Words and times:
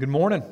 Good 0.00 0.08
morning. 0.08 0.42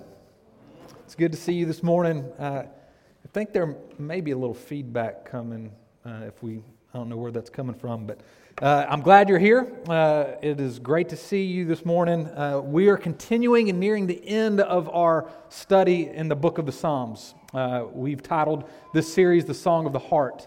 It's 1.07 1.15
good 1.15 1.33
to 1.33 1.39
see 1.39 1.55
you 1.55 1.65
this 1.65 1.83
morning. 1.83 2.23
Uh, 2.39 2.65
I 2.67 3.29
think 3.33 3.55
there 3.55 3.77
may 3.99 4.21
be 4.21 4.33
a 4.33 4.37
little 4.37 4.53
feedback 4.53 5.25
coming 5.25 5.73
uh, 6.05 6.25
if 6.27 6.43
we, 6.43 6.59
I 6.93 6.99
don't 6.99 7.09
know 7.09 7.17
where 7.17 7.31
that's 7.33 7.49
coming 7.49 7.75
from, 7.75 8.07
but 8.07 8.21
uh, 8.61 8.85
I'm 8.87 9.01
glad 9.01 9.31
you're 9.31 9.39
here. 9.39 9.75
Uh, 9.89 10.33
it 10.43 10.61
is 10.61 10.79
great 10.79 11.09
to 11.09 11.17
see 11.17 11.45
you 11.45 11.65
this 11.65 11.87
morning. 11.87 12.27
Uh, 12.27 12.61
we 12.63 12.89
are 12.89 12.99
continuing 12.99 13.71
and 13.71 13.81
nearing 13.81 14.07
the 14.07 14.23
end 14.29 14.61
of 14.61 14.87
our 14.91 15.31
study 15.49 16.11
in 16.11 16.29
the 16.29 16.37
book 16.37 16.59
of 16.59 16.67
the 16.67 16.73
Psalms. 16.73 17.35
Uh, 17.55 17.87
we've 17.91 18.23
titled 18.23 18.69
this 18.93 19.11
series 19.11 19.47
The 19.47 19.55
Song 19.55 19.87
of 19.87 19.95
the 19.95 19.99
Heart, 19.99 20.47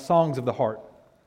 Songs 0.00 0.36
of 0.36 0.46
the 0.46 0.52
Heart. 0.52 0.80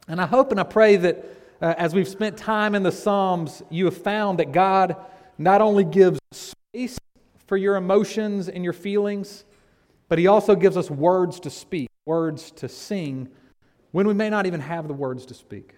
And 0.10 0.20
I 0.20 0.26
hope 0.26 0.52
and 0.52 0.60
I 0.60 0.64
pray 0.64 0.98
that 0.98 1.26
as 1.62 1.96
we've 1.96 2.10
spent 2.10 2.36
time 2.36 2.76
in 2.76 2.84
the 2.84 2.92
Psalms, 2.92 3.64
you 3.70 3.86
have 3.86 3.96
found 3.96 4.40
that 4.40 4.52
God 4.52 4.98
not 5.38 5.62
only 5.62 5.86
gives 5.86 6.20
space 6.34 7.00
for 7.48 7.58
your 7.58 7.76
emotions 7.76 8.50
and 8.50 8.64
your 8.64 8.74
feelings, 8.74 9.46
but 10.10 10.18
He 10.18 10.28
also 10.28 10.56
gives 10.56 10.78
us 10.78 10.90
words 10.90 11.40
to 11.42 11.50
speak, 11.50 11.90
words 12.06 12.52
to 12.52 12.70
sing, 12.70 13.30
when 13.92 14.08
we 14.08 14.14
may 14.14 14.30
not 14.30 14.46
even 14.46 14.60
have 14.60 14.88
the 14.88 14.94
words 14.94 15.26
to 15.28 15.34
speak. 15.34 15.76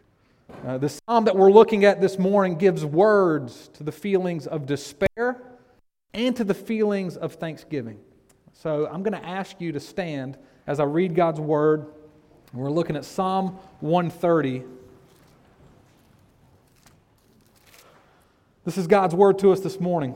Uh, 0.66 0.78
the 0.78 0.90
psalm 0.90 1.26
that 1.26 1.36
we're 1.36 1.52
looking 1.52 1.84
at 1.86 2.00
this 2.00 2.18
morning 2.18 2.58
gives 2.58 2.86
words 2.86 3.70
to 3.74 3.84
the 3.84 3.92
feelings 3.92 4.48
of 4.48 4.66
despair 4.66 5.42
and 6.14 6.36
to 6.36 6.44
the 6.44 6.54
feelings 6.54 7.18
of 7.18 7.34
thanksgiving. 7.34 8.00
So 8.54 8.88
I'm 8.92 9.04
going 9.04 9.20
to 9.20 9.28
ask 9.28 9.60
you 9.62 9.72
to 9.74 9.80
stand 9.80 10.38
as 10.66 10.80
I 10.80 10.86
read 10.86 11.16
God's 11.16 11.40
word. 11.40 11.86
We're 12.54 12.72
looking 12.72 12.96
at 12.96 13.06
Psalm 13.06 13.60
130. 13.82 14.64
This 18.66 18.78
is 18.78 18.88
God's 18.88 19.14
word 19.14 19.38
to 19.40 19.52
us 19.52 19.60
this 19.60 19.80
morning. 19.80 20.16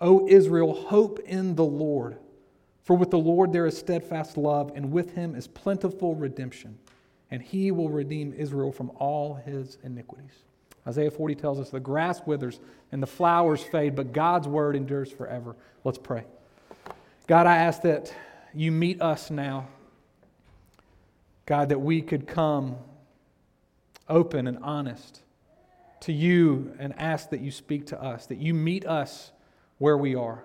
O 0.00 0.26
Israel, 0.28 0.74
hope 0.74 1.18
in 1.20 1.54
the 1.54 1.64
Lord. 1.64 2.16
For 2.82 2.96
with 2.96 3.10
the 3.10 3.18
Lord 3.18 3.52
there 3.52 3.66
is 3.66 3.78
steadfast 3.78 4.36
love, 4.36 4.72
and 4.74 4.92
with 4.92 5.14
him 5.14 5.34
is 5.34 5.46
plentiful 5.46 6.14
redemption, 6.14 6.78
and 7.30 7.40
he 7.40 7.70
will 7.70 7.88
redeem 7.88 8.34
Israel 8.36 8.72
from 8.72 8.90
all 8.96 9.34
his 9.34 9.78
iniquities. 9.82 10.44
Isaiah 10.86 11.10
40 11.10 11.34
tells 11.34 11.58
us 11.58 11.70
the 11.70 11.80
grass 11.80 12.20
withers 12.26 12.60
and 12.92 13.02
the 13.02 13.06
flowers 13.06 13.62
fade, 13.62 13.96
but 13.96 14.12
God's 14.12 14.46
word 14.46 14.76
endures 14.76 15.10
forever. 15.10 15.56
Let's 15.82 15.98
pray. 15.98 16.24
God, 17.26 17.46
I 17.46 17.56
ask 17.56 17.80
that 17.82 18.12
you 18.52 18.70
meet 18.70 19.00
us 19.00 19.30
now. 19.30 19.68
God, 21.46 21.70
that 21.70 21.80
we 21.80 22.02
could 22.02 22.26
come 22.26 22.76
open 24.08 24.46
and 24.46 24.58
honest 24.62 25.22
to 26.00 26.12
you 26.12 26.74
and 26.78 26.94
ask 26.98 27.30
that 27.30 27.40
you 27.40 27.50
speak 27.50 27.86
to 27.86 28.02
us, 28.02 28.26
that 28.26 28.38
you 28.38 28.52
meet 28.52 28.86
us 28.86 29.32
where 29.78 29.96
we 29.96 30.14
are. 30.14 30.42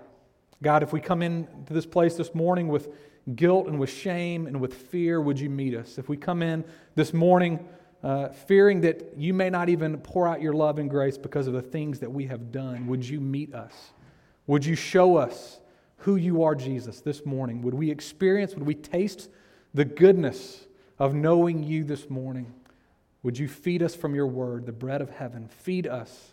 God, 0.61 0.83
if 0.83 0.91
we 0.91 0.99
come 0.99 1.21
into 1.21 1.73
this 1.73 1.85
place 1.85 2.15
this 2.15 2.35
morning 2.35 2.67
with 2.67 2.89
guilt 3.35 3.67
and 3.67 3.79
with 3.79 3.89
shame 3.89 4.47
and 4.47 4.59
with 4.59 4.73
fear, 4.73 5.21
would 5.21 5.39
you 5.39 5.49
meet 5.49 5.75
us? 5.75 5.97
If 5.97 6.09
we 6.09 6.17
come 6.17 6.41
in 6.41 6.65
this 6.95 7.13
morning 7.13 7.65
uh, 8.03 8.29
fearing 8.29 8.81
that 8.81 9.13
you 9.17 9.33
may 9.33 9.49
not 9.49 9.69
even 9.69 9.97
pour 9.97 10.27
out 10.27 10.41
your 10.41 10.53
love 10.53 10.79
and 10.79 10.89
grace 10.89 11.17
because 11.17 11.47
of 11.47 11.53
the 11.53 11.61
things 11.61 11.99
that 11.99 12.11
we 12.11 12.25
have 12.27 12.51
done, 12.51 12.87
would 12.87 13.07
you 13.07 13.19
meet 13.19 13.53
us? 13.53 13.73
Would 14.47 14.65
you 14.65 14.75
show 14.75 15.17
us 15.17 15.59
who 15.97 16.15
you 16.15 16.43
are, 16.43 16.55
Jesus, 16.55 17.01
this 17.01 17.25
morning? 17.25 17.61
Would 17.61 17.73
we 17.73 17.91
experience, 17.91 18.55
would 18.55 18.65
we 18.65 18.75
taste 18.75 19.29
the 19.73 19.85
goodness 19.85 20.65
of 20.97 21.13
knowing 21.13 21.63
you 21.63 21.83
this 21.83 22.09
morning? 22.09 22.53
Would 23.21 23.37
you 23.37 23.49
feed 23.49 23.83
us 23.83 23.95
from 23.95 24.15
your 24.15 24.27
word, 24.27 24.65
the 24.65 24.71
bread 24.71 25.01
of 25.01 25.09
heaven? 25.09 25.47
Feed 25.47 25.85
us. 25.85 26.31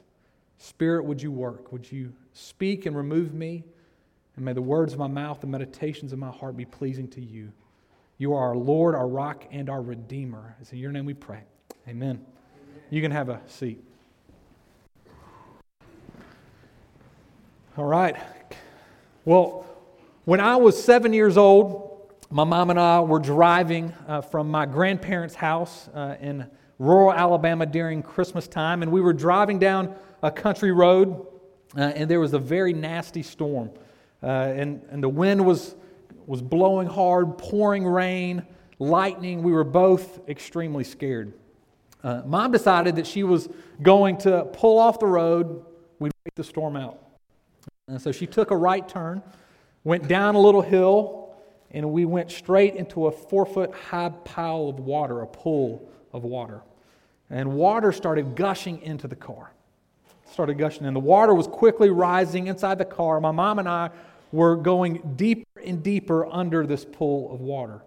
Spirit, 0.58 1.04
would 1.04 1.20
you 1.20 1.32
work? 1.32 1.72
Would 1.72 1.90
you 1.90 2.12
speak 2.36 2.86
and 2.86 2.96
remove 2.96 3.32
me? 3.34 3.64
And 4.36 4.44
may 4.44 4.52
the 4.52 4.62
words 4.62 4.92
of 4.92 4.98
my 4.98 5.06
mouth, 5.06 5.40
the 5.40 5.46
meditations 5.46 6.12
of 6.12 6.18
my 6.18 6.30
heart 6.30 6.56
be 6.56 6.66
pleasing 6.66 7.08
to 7.08 7.20
you. 7.20 7.50
You 8.18 8.34
are 8.34 8.48
our 8.48 8.56
Lord, 8.56 8.94
our 8.94 9.08
rock, 9.08 9.44
and 9.50 9.70
our 9.70 9.80
Redeemer. 9.80 10.56
It's 10.60 10.72
in 10.72 10.78
your 10.78 10.92
name 10.92 11.06
we 11.06 11.14
pray. 11.14 11.42
Amen. 11.88 12.08
Amen. 12.08 12.26
You 12.90 13.00
can 13.00 13.10
have 13.10 13.28
a 13.28 13.40
seat. 13.46 13.82
All 17.78 17.84
right. 17.84 18.16
Well, 19.24 19.66
when 20.24 20.40
I 20.40 20.56
was 20.56 20.82
seven 20.82 21.12
years 21.12 21.36
old, 21.36 22.12
my 22.30 22.44
mom 22.44 22.70
and 22.70 22.80
I 22.80 23.00
were 23.00 23.18
driving 23.18 23.92
uh, 24.08 24.20
from 24.20 24.50
my 24.50 24.66
grandparents' 24.66 25.34
house 25.34 25.88
uh, 25.94 26.16
in 26.20 26.46
rural 26.78 27.12
Alabama 27.12 27.64
during 27.64 28.02
Christmas 28.02 28.46
time, 28.48 28.82
and 28.82 28.92
we 28.92 29.00
were 29.00 29.12
driving 29.12 29.58
down 29.58 29.94
a 30.22 30.30
country 30.30 30.72
road, 30.72 31.26
uh, 31.76 31.92
and 31.94 32.10
there 32.10 32.20
was 32.20 32.32
a 32.32 32.38
very 32.38 32.72
nasty 32.72 33.22
storm. 33.22 33.70
Uh, 34.22 34.26
and, 34.26 34.82
and 34.90 35.02
the 35.02 35.08
wind 35.08 35.44
was, 35.44 35.74
was 36.26 36.40
blowing 36.40 36.88
hard, 36.88 37.36
pouring 37.36 37.86
rain, 37.86 38.44
lightning. 38.78 39.42
We 39.42 39.52
were 39.52 39.64
both 39.64 40.26
extremely 40.28 40.84
scared. 40.84 41.34
Uh, 42.02 42.22
Mom 42.24 42.50
decided 42.50 42.96
that 42.96 43.06
she 43.06 43.24
was 43.24 43.48
going 43.82 44.16
to 44.18 44.44
pull 44.52 44.78
off 44.78 44.98
the 44.98 45.06
road. 45.06 45.64
We'd 45.98 46.12
wait 46.24 46.34
the 46.34 46.44
storm 46.44 46.76
out. 46.76 46.98
And 47.88 48.00
so 48.00 48.10
she 48.10 48.26
took 48.26 48.50
a 48.50 48.56
right 48.56 48.88
turn, 48.88 49.22
went 49.84 50.08
down 50.08 50.34
a 50.34 50.40
little 50.40 50.62
hill, 50.62 51.36
and 51.70 51.92
we 51.92 52.04
went 52.04 52.30
straight 52.30 52.74
into 52.74 53.06
a 53.06 53.12
four 53.12 53.44
foot 53.44 53.74
high 53.74 54.08
pile 54.24 54.68
of 54.68 54.80
water, 54.80 55.20
a 55.20 55.26
pool 55.26 55.88
of 56.12 56.24
water. 56.24 56.62
And 57.28 57.52
water 57.52 57.92
started 57.92 58.34
gushing 58.34 58.80
into 58.82 59.08
the 59.08 59.16
car 59.16 59.50
started 60.30 60.58
gushing 60.58 60.84
in. 60.84 60.94
The 60.94 61.00
water 61.00 61.34
was 61.34 61.46
quickly 61.46 61.90
rising 61.90 62.46
inside 62.46 62.78
the 62.78 62.84
car. 62.84 63.20
My 63.20 63.30
mom 63.30 63.58
and 63.58 63.68
I 63.68 63.90
were 64.32 64.56
going 64.56 65.14
deeper 65.16 65.60
and 65.64 65.82
deeper 65.82 66.26
under 66.26 66.66
this 66.66 66.84
pool 66.84 67.32
of 67.32 67.40
water. 67.40 67.82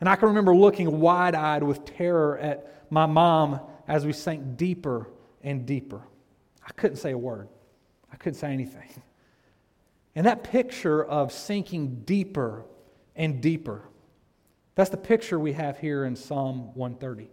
And 0.00 0.08
I 0.08 0.16
can 0.16 0.28
remember 0.28 0.54
looking 0.54 1.00
wide 1.00 1.34
eyed 1.34 1.62
with 1.62 1.84
terror 1.84 2.38
at 2.38 2.84
my 2.90 3.06
mom 3.06 3.60
as 3.88 4.04
we 4.04 4.12
sank 4.12 4.56
deeper 4.56 5.08
and 5.42 5.66
deeper. 5.66 6.02
I 6.66 6.72
couldn't 6.72 6.96
say 6.96 7.12
a 7.12 7.18
word, 7.18 7.48
I 8.12 8.16
couldn't 8.16 8.38
say 8.38 8.52
anything. 8.52 9.02
And 10.14 10.26
that 10.26 10.44
picture 10.44 11.04
of 11.04 11.32
sinking 11.32 12.02
deeper 12.04 12.64
and 13.16 13.40
deeper, 13.40 13.82
that's 14.74 14.90
the 14.90 14.96
picture 14.96 15.38
we 15.38 15.52
have 15.52 15.78
here 15.78 16.04
in 16.04 16.16
Psalm 16.16 16.74
130. 16.74 17.30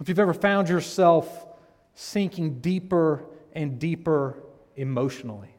If 0.00 0.08
you've 0.08 0.18
ever 0.18 0.34
found 0.34 0.68
yourself 0.68 1.46
sinking 1.94 2.60
deeper 2.60 3.24
and 3.54 3.78
deeper 3.78 4.42
emotionally. 4.76 5.54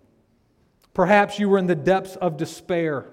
Perhaps 0.93 1.39
you 1.39 1.49
were 1.49 1.57
in 1.57 1.67
the 1.67 1.75
depths 1.75 2.15
of 2.17 2.37
despair 2.37 3.07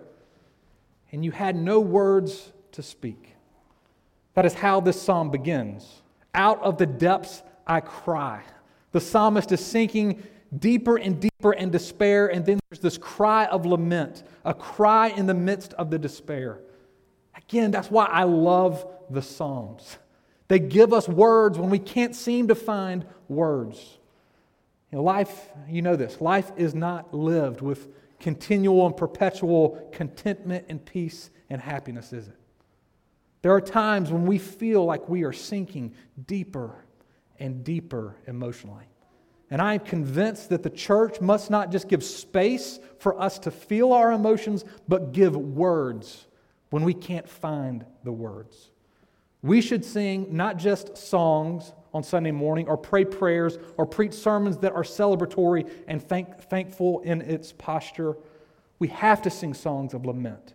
and 1.13 1.25
you 1.25 1.31
had 1.31 1.57
no 1.57 1.81
words 1.81 2.53
to 2.73 2.83
speak. 2.83 3.35
That 4.35 4.47
is 4.47 4.55
how 4.55 4.81
this 4.81 5.01
psalm 5.01 5.31
begins. 5.31 6.03
Out 6.35 6.63
of 6.63 6.79
the 6.79 6.87
depths 6.87 7.43
I 7.67 7.81
cry. 7.81 8.43
The 8.93 9.01
psalmist 9.01 9.53
is 9.53 9.65
sinking 9.65 10.23
deeper 10.57 10.97
and 10.97 11.21
deeper 11.21 11.53
in 11.53 11.71
despair, 11.71 12.29
and 12.29 12.45
then 12.45 12.59
there's 12.71 12.81
this 12.81 12.97
cry 12.97 13.47
of 13.47 13.67
lament, 13.67 14.23
a 14.45 14.55
cry 14.55 15.09
in 15.09 15.27
the 15.27 15.35
midst 15.35 15.75
of 15.75 15.91
the 15.91 15.99
despair. 15.99 16.61
Again, 17.37 17.71
that's 17.71 17.91
why 17.91 18.07
I 18.07 18.25
love 18.25 18.87
the 19.11 19.23
Psalms. 19.23 19.99
They 20.49 20.59
give 20.59 20.93
us 20.93 21.09
words 21.09 21.59
when 21.59 21.71
we 21.71 21.79
can't 21.79 22.15
seem 22.15 22.49
to 22.49 22.55
find 22.55 23.07
words. 23.29 23.98
You 24.91 24.99
know, 24.99 25.05
life, 25.05 25.51
you 25.69 25.83
know 25.83 25.97
this, 25.97 26.21
life 26.21 26.51
is 26.57 26.75
not 26.75 27.13
lived 27.13 27.61
with 27.61 27.89
continual 28.21 28.87
and 28.87 28.97
perpetual 28.97 29.89
contentment 29.93 30.67
and 30.69 30.85
peace 30.85 31.31
and 31.51 31.61
happiness, 31.61 32.13
is 32.13 32.29
it? 32.29 32.37
There 33.43 33.53
are 33.53 33.61
times 33.61 34.11
when 34.11 34.27
we 34.27 34.39
feel 34.39 34.85
like 34.85 35.09
we 35.09 35.25
are 35.25 35.33
sinking 35.33 35.95
deeper 36.27 36.85
and 37.39 37.63
deeper 37.63 38.17
emotionally. 38.27 38.87
And 39.51 39.63
I 39.63 39.75
am 39.75 39.81
convinced 39.81 40.51
that 40.51 40.63
the 40.63 40.71
church 40.71 41.21
must 41.21 41.51
not 41.51 41.71
just 41.71 41.89
give 41.89 42.05
space 42.05 42.79
for 42.99 43.19
us 43.21 43.39
to 43.41 43.51
feel 43.51 43.93
our 43.93 44.13
emotions, 44.13 44.65
but 44.89 45.13
give 45.13 45.37
words 45.37 46.27
when 46.71 46.83
we 46.83 46.93
can't 46.93 47.29
find 47.29 47.87
the 48.05 48.13
words. 48.13 48.71
We 49.41 49.61
should 49.61 49.85
sing 49.85 50.37
not 50.37 50.57
just 50.57 50.99
songs 50.99 51.73
on 51.95 52.03
Sunday 52.03 52.31
morning, 52.31 52.69
or 52.69 52.77
pray 52.77 53.05
prayers, 53.05 53.59
or 53.77 53.87
preach 53.87 54.13
sermons 54.13 54.59
that 54.59 54.73
are 54.73 54.83
celebratory 54.83 55.71
and 55.87 56.03
thank, 56.03 56.41
thankful 56.43 57.01
in 57.01 57.23
its 57.23 57.53
posture. 57.53 58.17
We 58.79 58.89
have 58.89 59.23
to 59.23 59.31
sing 59.31 59.55
songs 59.55 59.95
of 59.95 60.05
lament 60.07 60.55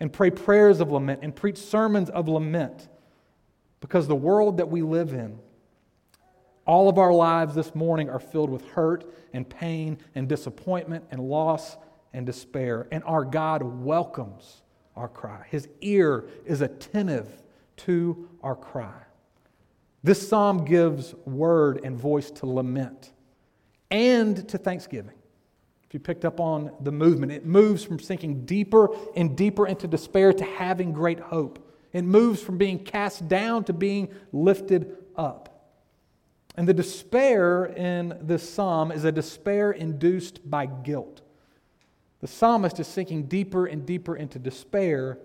and 0.00 0.12
pray 0.12 0.30
prayers 0.30 0.80
of 0.80 0.90
lament 0.90 1.20
and 1.22 1.34
preach 1.34 1.58
sermons 1.58 2.10
of 2.10 2.28
lament 2.28 2.88
because 3.80 4.06
the 4.06 4.14
world 4.14 4.58
that 4.58 4.68
we 4.68 4.82
live 4.82 5.12
in, 5.12 5.38
all 6.66 6.88
of 6.88 6.98
our 6.98 7.12
lives 7.12 7.54
this 7.54 7.74
morning 7.74 8.08
are 8.08 8.18
filled 8.18 8.50
with 8.50 8.66
hurt 8.70 9.04
and 9.32 9.48
pain 9.48 9.98
and 10.14 10.28
disappointment 10.28 11.04
and 11.10 11.20
loss 11.20 11.76
and 12.12 12.24
despair. 12.24 12.86
And 12.90 13.04
our 13.04 13.24
God 13.24 13.62
welcomes 13.62 14.62
our 14.96 15.08
cry. 15.08 15.46
His 15.50 15.68
ear 15.82 16.24
is 16.46 16.60
attentive 16.60 17.28
to 17.78 18.28
our 18.42 18.56
cry. 18.56 19.02
This 20.04 20.28
psalm 20.28 20.66
gives 20.66 21.14
word 21.24 21.80
and 21.82 21.98
voice 21.98 22.30
to 22.32 22.46
lament 22.46 23.10
and 23.90 24.46
to 24.50 24.58
thanksgiving. 24.58 25.14
If 25.86 25.94
you 25.94 25.98
picked 25.98 26.26
up 26.26 26.40
on 26.40 26.72
the 26.82 26.92
movement, 26.92 27.32
it 27.32 27.46
moves 27.46 27.84
from 27.84 27.98
sinking 27.98 28.44
deeper 28.44 28.90
and 29.16 29.34
deeper 29.34 29.66
into 29.66 29.88
despair 29.88 30.34
to 30.34 30.44
having 30.44 30.92
great 30.92 31.18
hope. 31.18 31.72
It 31.94 32.02
moves 32.02 32.42
from 32.42 32.58
being 32.58 32.80
cast 32.80 33.28
down 33.28 33.64
to 33.64 33.72
being 33.72 34.10
lifted 34.30 34.94
up. 35.16 35.70
And 36.54 36.68
the 36.68 36.74
despair 36.74 37.64
in 37.64 38.18
this 38.20 38.46
psalm 38.46 38.92
is 38.92 39.04
a 39.04 39.12
despair 39.12 39.72
induced 39.72 40.48
by 40.50 40.66
guilt. 40.66 41.22
The 42.20 42.26
psalmist 42.26 42.78
is 42.78 42.88
sinking 42.88 43.24
deeper 43.28 43.64
and 43.64 43.86
deeper 43.86 44.16
into 44.16 44.38
despair 44.38 45.18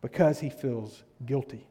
because 0.00 0.40
he 0.40 0.48
feels 0.48 1.04
guilty. 1.26 1.66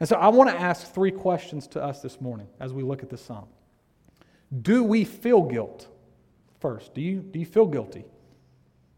And 0.00 0.08
so 0.08 0.16
I 0.16 0.28
want 0.28 0.50
to 0.50 0.60
ask 0.60 0.92
three 0.92 1.10
questions 1.10 1.66
to 1.68 1.82
us 1.82 2.00
this 2.02 2.20
morning 2.20 2.48
as 2.60 2.72
we 2.72 2.82
look 2.82 3.02
at 3.02 3.10
this 3.10 3.22
psalm. 3.22 3.46
Do 4.62 4.82
we 4.82 5.04
feel 5.04 5.42
guilt? 5.42 5.88
First, 6.60 6.94
do 6.94 7.00
you, 7.00 7.20
do 7.20 7.38
you 7.38 7.46
feel 7.46 7.66
guilty? 7.66 8.04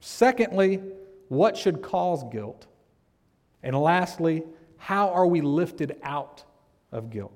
Secondly, 0.00 0.82
what 1.28 1.56
should 1.56 1.82
cause 1.82 2.25
guilt? 2.31 2.66
And 3.62 3.76
lastly, 3.76 4.44
how 4.76 5.08
are 5.10 5.26
we 5.26 5.40
lifted 5.40 5.96
out 6.02 6.44
of 6.93 7.10
guilt? 7.10 7.32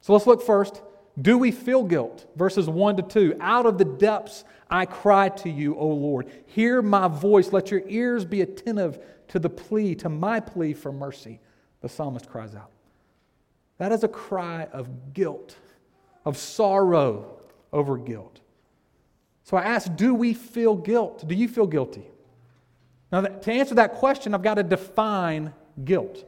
So 0.00 0.12
let's 0.12 0.26
look 0.26 0.42
first. 0.42 0.82
Do 1.20 1.38
we 1.38 1.50
feel 1.50 1.84
guilt? 1.84 2.30
Verses 2.36 2.68
1 2.68 2.96
to 2.96 3.02
2. 3.02 3.36
Out 3.40 3.66
of 3.66 3.78
the 3.78 3.84
depths 3.84 4.44
I 4.68 4.84
cry 4.84 5.28
to 5.30 5.48
you, 5.48 5.76
O 5.76 5.86
Lord. 5.86 6.30
Hear 6.46 6.82
my 6.82 7.08
voice. 7.08 7.52
Let 7.52 7.70
your 7.70 7.82
ears 7.86 8.24
be 8.24 8.42
attentive 8.42 9.02
to 9.28 9.38
the 9.38 9.48
plea, 9.48 9.94
to 9.96 10.08
my 10.08 10.40
plea 10.40 10.74
for 10.74 10.92
mercy. 10.92 11.40
The 11.80 11.88
psalmist 11.88 12.28
cries 12.28 12.54
out. 12.54 12.73
That 13.84 13.92
is 13.92 14.02
a 14.02 14.08
cry 14.08 14.66
of 14.72 15.12
guilt, 15.12 15.56
of 16.24 16.38
sorrow 16.38 17.36
over 17.70 17.98
guilt. 17.98 18.40
So 19.42 19.58
I 19.58 19.64
ask, 19.64 19.94
do 19.94 20.14
we 20.14 20.32
feel 20.32 20.74
guilt? 20.74 21.28
Do 21.28 21.34
you 21.34 21.48
feel 21.48 21.66
guilty? 21.66 22.06
Now, 23.12 23.20
to 23.20 23.52
answer 23.52 23.74
that 23.74 23.96
question, 23.96 24.32
I've 24.32 24.40
got 24.40 24.54
to 24.54 24.62
define 24.62 25.52
guilt. 25.84 26.24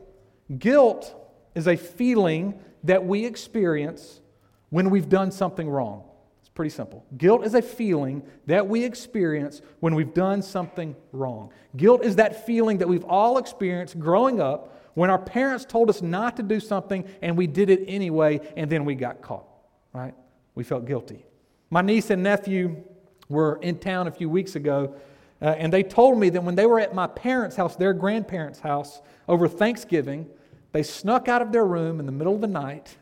Guilt 0.58 1.14
is 1.54 1.66
a 1.66 1.78
feeling 1.78 2.60
that 2.84 3.06
we 3.06 3.24
experience 3.24 4.20
when 4.68 4.90
we've 4.90 5.08
done 5.08 5.30
something 5.30 5.66
wrong. 5.66 6.04
It's 6.40 6.50
pretty 6.50 6.68
simple. 6.68 7.06
Guilt 7.16 7.42
is 7.42 7.54
a 7.54 7.62
feeling 7.62 8.22
that 8.44 8.68
we 8.68 8.84
experience 8.84 9.62
when 9.80 9.94
we've 9.94 10.12
done 10.12 10.42
something 10.42 10.94
wrong. 11.10 11.54
Guilt 11.74 12.04
is 12.04 12.16
that 12.16 12.44
feeling 12.44 12.76
that 12.76 12.88
we've 12.88 13.06
all 13.06 13.38
experienced 13.38 13.98
growing 13.98 14.42
up 14.42 14.74
when 14.96 15.10
our 15.10 15.18
parents 15.18 15.66
told 15.66 15.90
us 15.90 16.00
not 16.00 16.38
to 16.38 16.42
do 16.42 16.58
something 16.58 17.04
and 17.20 17.36
we 17.36 17.46
did 17.46 17.68
it 17.68 17.84
anyway 17.86 18.40
and 18.56 18.70
then 18.70 18.86
we 18.86 18.94
got 18.94 19.20
caught, 19.20 19.46
right? 19.92 20.14
We 20.54 20.64
felt 20.64 20.86
guilty. 20.86 21.26
My 21.68 21.82
niece 21.82 22.08
and 22.08 22.22
nephew 22.22 22.82
were 23.28 23.58
in 23.60 23.78
town 23.78 24.06
a 24.06 24.10
few 24.10 24.30
weeks 24.30 24.56
ago 24.56 24.94
uh, 25.42 25.54
and 25.58 25.70
they 25.70 25.82
told 25.82 26.18
me 26.18 26.30
that 26.30 26.42
when 26.42 26.54
they 26.54 26.64
were 26.64 26.80
at 26.80 26.94
my 26.94 27.06
parents' 27.06 27.56
house, 27.56 27.76
their 27.76 27.92
grandparents' 27.92 28.58
house, 28.58 29.02
over 29.28 29.46
Thanksgiving, 29.46 30.26
they 30.72 30.82
snuck 30.82 31.28
out 31.28 31.42
of 31.42 31.52
their 31.52 31.66
room 31.66 32.00
in 32.00 32.06
the 32.06 32.12
middle 32.12 32.34
of 32.34 32.40
the 32.40 32.46
night, 32.46 32.96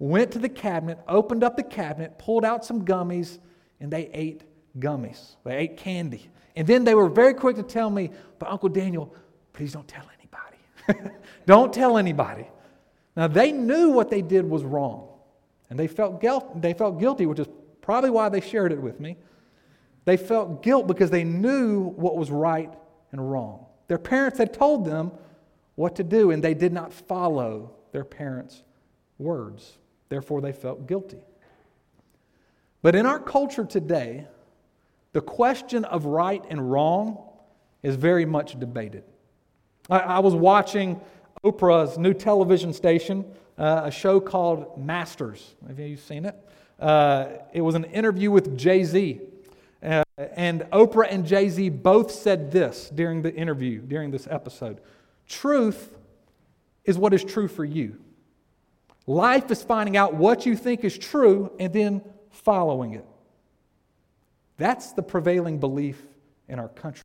went 0.00 0.32
to 0.32 0.40
the 0.40 0.48
cabinet, 0.48 0.98
opened 1.06 1.44
up 1.44 1.56
the 1.56 1.62
cabinet, 1.62 2.18
pulled 2.18 2.44
out 2.44 2.64
some 2.64 2.84
gummies, 2.84 3.38
and 3.78 3.92
they 3.92 4.10
ate 4.12 4.42
gummies. 4.80 5.36
They 5.44 5.56
ate 5.56 5.76
candy. 5.76 6.30
And 6.56 6.66
then 6.66 6.82
they 6.82 6.96
were 6.96 7.08
very 7.08 7.34
quick 7.34 7.54
to 7.56 7.62
tell 7.62 7.90
me, 7.90 8.10
but 8.40 8.48
Uncle 8.48 8.70
Daniel, 8.70 9.14
please 9.52 9.72
don't 9.72 9.86
tell 9.86 10.02
anybody. 10.02 10.17
don't 11.46 11.72
tell 11.72 11.98
anybody. 11.98 12.46
Now, 13.16 13.26
they 13.26 13.52
knew 13.52 13.90
what 13.90 14.10
they 14.10 14.22
did 14.22 14.48
was 14.48 14.62
wrong, 14.64 15.08
and 15.70 15.78
they 15.78 15.86
felt, 15.86 16.20
guilt, 16.20 16.60
they 16.62 16.72
felt 16.72 17.00
guilty, 17.00 17.26
which 17.26 17.40
is 17.40 17.48
probably 17.80 18.10
why 18.10 18.28
they 18.28 18.40
shared 18.40 18.72
it 18.72 18.80
with 18.80 19.00
me. 19.00 19.16
They 20.04 20.16
felt 20.16 20.62
guilt 20.62 20.86
because 20.86 21.10
they 21.10 21.24
knew 21.24 21.80
what 21.80 22.16
was 22.16 22.30
right 22.30 22.72
and 23.12 23.30
wrong. 23.30 23.66
Their 23.88 23.98
parents 23.98 24.38
had 24.38 24.52
told 24.52 24.84
them 24.84 25.12
what 25.74 25.96
to 25.96 26.04
do, 26.04 26.30
and 26.30 26.42
they 26.42 26.54
did 26.54 26.72
not 26.72 26.92
follow 26.92 27.72
their 27.92 28.04
parents' 28.04 28.62
words. 29.18 29.78
Therefore, 30.08 30.40
they 30.40 30.52
felt 30.52 30.86
guilty. 30.86 31.20
But 32.82 32.94
in 32.94 33.06
our 33.06 33.18
culture 33.18 33.64
today, 33.64 34.26
the 35.12 35.20
question 35.20 35.84
of 35.84 36.04
right 36.04 36.44
and 36.48 36.70
wrong 36.70 37.18
is 37.82 37.96
very 37.96 38.24
much 38.24 38.58
debated. 38.58 39.04
I, 39.88 39.98
I 39.98 40.18
was 40.18 40.34
watching 40.34 41.00
Oprah's 41.44 41.98
new 41.98 42.14
television 42.14 42.72
station, 42.72 43.24
uh, 43.56 43.82
a 43.84 43.90
show 43.90 44.20
called 44.20 44.78
Masters. 44.78 45.54
Have 45.66 45.78
you 45.78 45.96
seen 45.96 46.24
it? 46.24 46.36
Uh, 46.78 47.28
it 47.52 47.60
was 47.60 47.74
an 47.74 47.84
interview 47.84 48.30
with 48.30 48.56
Jay 48.56 48.84
Z. 48.84 49.20
Uh, 49.82 50.02
and 50.34 50.62
Oprah 50.72 51.06
and 51.10 51.26
Jay 51.26 51.48
Z 51.48 51.68
both 51.70 52.10
said 52.10 52.50
this 52.50 52.90
during 52.90 53.22
the 53.22 53.34
interview, 53.34 53.80
during 53.80 54.10
this 54.10 54.26
episode 54.28 54.80
Truth 55.28 55.96
is 56.84 56.96
what 56.96 57.12
is 57.12 57.22
true 57.22 57.48
for 57.48 57.64
you. 57.64 58.00
Life 59.06 59.50
is 59.50 59.62
finding 59.62 59.96
out 59.96 60.14
what 60.14 60.46
you 60.46 60.56
think 60.56 60.84
is 60.84 60.96
true 60.96 61.52
and 61.60 61.72
then 61.72 62.02
following 62.30 62.94
it. 62.94 63.04
That's 64.56 64.92
the 64.92 65.02
prevailing 65.02 65.58
belief 65.58 66.00
in 66.48 66.58
our 66.58 66.68
country. 66.68 67.04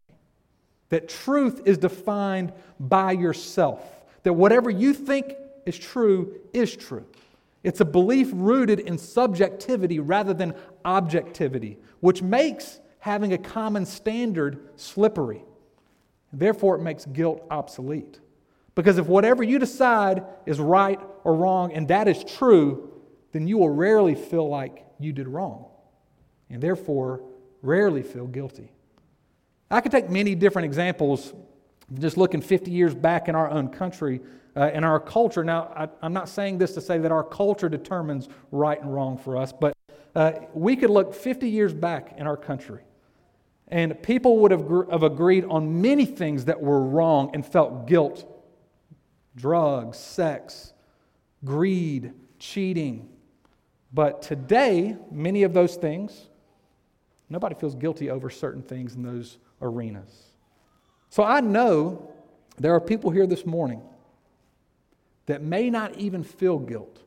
That 0.94 1.10
truth 1.10 1.64
is 1.66 1.80
defined 1.80 2.54
by 2.80 3.14
yourself. 3.14 3.82
That 4.22 4.34
whatever 4.34 4.70
you 4.70 4.94
think 4.94 5.34
is 5.66 5.76
true 5.76 6.40
is 6.54 6.76
true. 6.76 7.08
It's 7.64 7.82
a 7.82 7.86
belief 7.86 8.30
rooted 8.32 8.80
in 8.80 9.00
subjectivity 9.00 10.00
rather 10.00 10.36
than 10.36 10.54
objectivity, 10.86 11.80
which 12.02 12.22
makes 12.22 12.80
having 13.00 13.34
a 13.34 13.40
common 13.40 13.88
standard 13.88 14.70
slippery. 14.76 15.44
Therefore, 16.32 16.76
it 16.76 16.84
makes 16.84 17.08
guilt 17.08 17.44
obsolete. 17.50 18.20
Because 18.76 19.00
if 19.00 19.08
whatever 19.08 19.42
you 19.42 19.58
decide 19.58 20.24
is 20.46 20.60
right 20.60 21.00
or 21.24 21.34
wrong, 21.34 21.74
and 21.74 21.88
that 21.88 22.08
is 22.08 22.24
true, 22.24 23.02
then 23.32 23.48
you 23.48 23.58
will 23.58 23.72
rarely 23.72 24.14
feel 24.14 24.48
like 24.48 24.86
you 25.00 25.12
did 25.12 25.28
wrong, 25.28 25.66
and 26.52 26.62
therefore 26.62 27.24
rarely 27.64 28.04
feel 28.04 28.28
guilty. 28.28 28.73
I 29.74 29.82
could 29.82 29.92
take 29.92 30.08
many 30.08 30.36
different 30.36 30.68
examples, 30.68 31.34
just 31.96 32.16
looking 32.16 32.42
50 32.42 32.70
years 32.70 32.94
back 32.94 33.28
in 33.28 33.34
our 33.34 33.50
own 33.50 33.70
country, 33.70 34.22
uh, 34.56 34.70
in 34.72 34.84
our 34.84 35.00
culture. 35.00 35.44
Now, 35.44 35.74
I, 35.76 35.90
I'm 36.04 36.14
not 36.14 36.30
saying 36.30 36.60
this 36.60 36.76
to 36.76 36.82
say 36.82 37.00
that 37.00 37.12
our 37.12 37.24
culture 37.24 37.70
determines 37.70 38.30
right 38.52 38.80
and 38.80 38.94
wrong 38.94 39.18
for 39.18 39.36
us, 39.36 39.52
but 39.52 39.74
uh, 40.16 40.34
we 40.54 40.76
could 40.76 40.92
look 40.92 41.16
50 41.16 41.50
years 41.50 41.74
back 41.74 42.14
in 42.20 42.28
our 42.28 42.38
country, 42.38 42.84
and 43.68 44.00
people 44.04 44.38
would 44.40 44.52
have, 44.52 44.68
gr- 44.68 44.92
have 44.92 45.02
agreed 45.02 45.44
on 45.46 45.82
many 45.82 46.06
things 46.06 46.46
that 46.46 46.62
were 46.62 46.80
wrong 46.80 47.32
and 47.34 47.44
felt 47.44 47.88
guilt 47.88 48.30
drugs, 49.36 49.98
sex, 49.98 50.72
greed, 51.44 52.14
cheating. 52.38 53.10
But 53.92 54.22
today, 54.22 54.98
many 55.10 55.42
of 55.42 55.56
those 55.56 55.78
things, 55.78 56.30
nobody 57.28 57.56
feels 57.56 57.74
guilty 57.74 58.12
over 58.12 58.30
certain 58.30 58.62
things 58.62 58.94
in 58.94 59.02
those 59.02 59.40
arenas. 59.64 60.14
So 61.10 61.24
I 61.24 61.40
know 61.42 62.12
there 62.58 62.76
are 62.76 62.82
people 62.82 63.10
here 63.10 63.26
this 63.26 63.46
morning 63.46 63.82
that 65.26 65.42
may 65.42 65.72
not 65.72 65.98
even 65.98 66.24
feel 66.24 66.60
guilt 66.60 67.04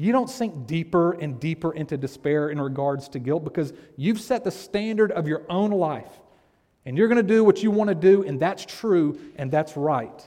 you 0.00 0.12
don't 0.12 0.30
sink 0.30 0.66
deeper 0.66 1.12
and 1.12 1.38
deeper 1.38 1.74
into 1.74 1.98
despair 1.98 2.48
in 2.48 2.58
regards 2.58 3.06
to 3.10 3.18
guilt 3.18 3.44
because 3.44 3.74
you've 3.98 4.18
set 4.18 4.44
the 4.44 4.50
standard 4.50 5.12
of 5.12 5.28
your 5.28 5.42
own 5.50 5.72
life. 5.72 6.08
And 6.86 6.96
you're 6.96 7.06
going 7.06 7.18
to 7.18 7.22
do 7.22 7.44
what 7.44 7.62
you 7.62 7.70
want 7.70 7.88
to 7.88 7.94
do, 7.94 8.22
and 8.24 8.40
that's 8.40 8.64
true 8.64 9.20
and 9.36 9.50
that's 9.50 9.76
right. 9.76 10.26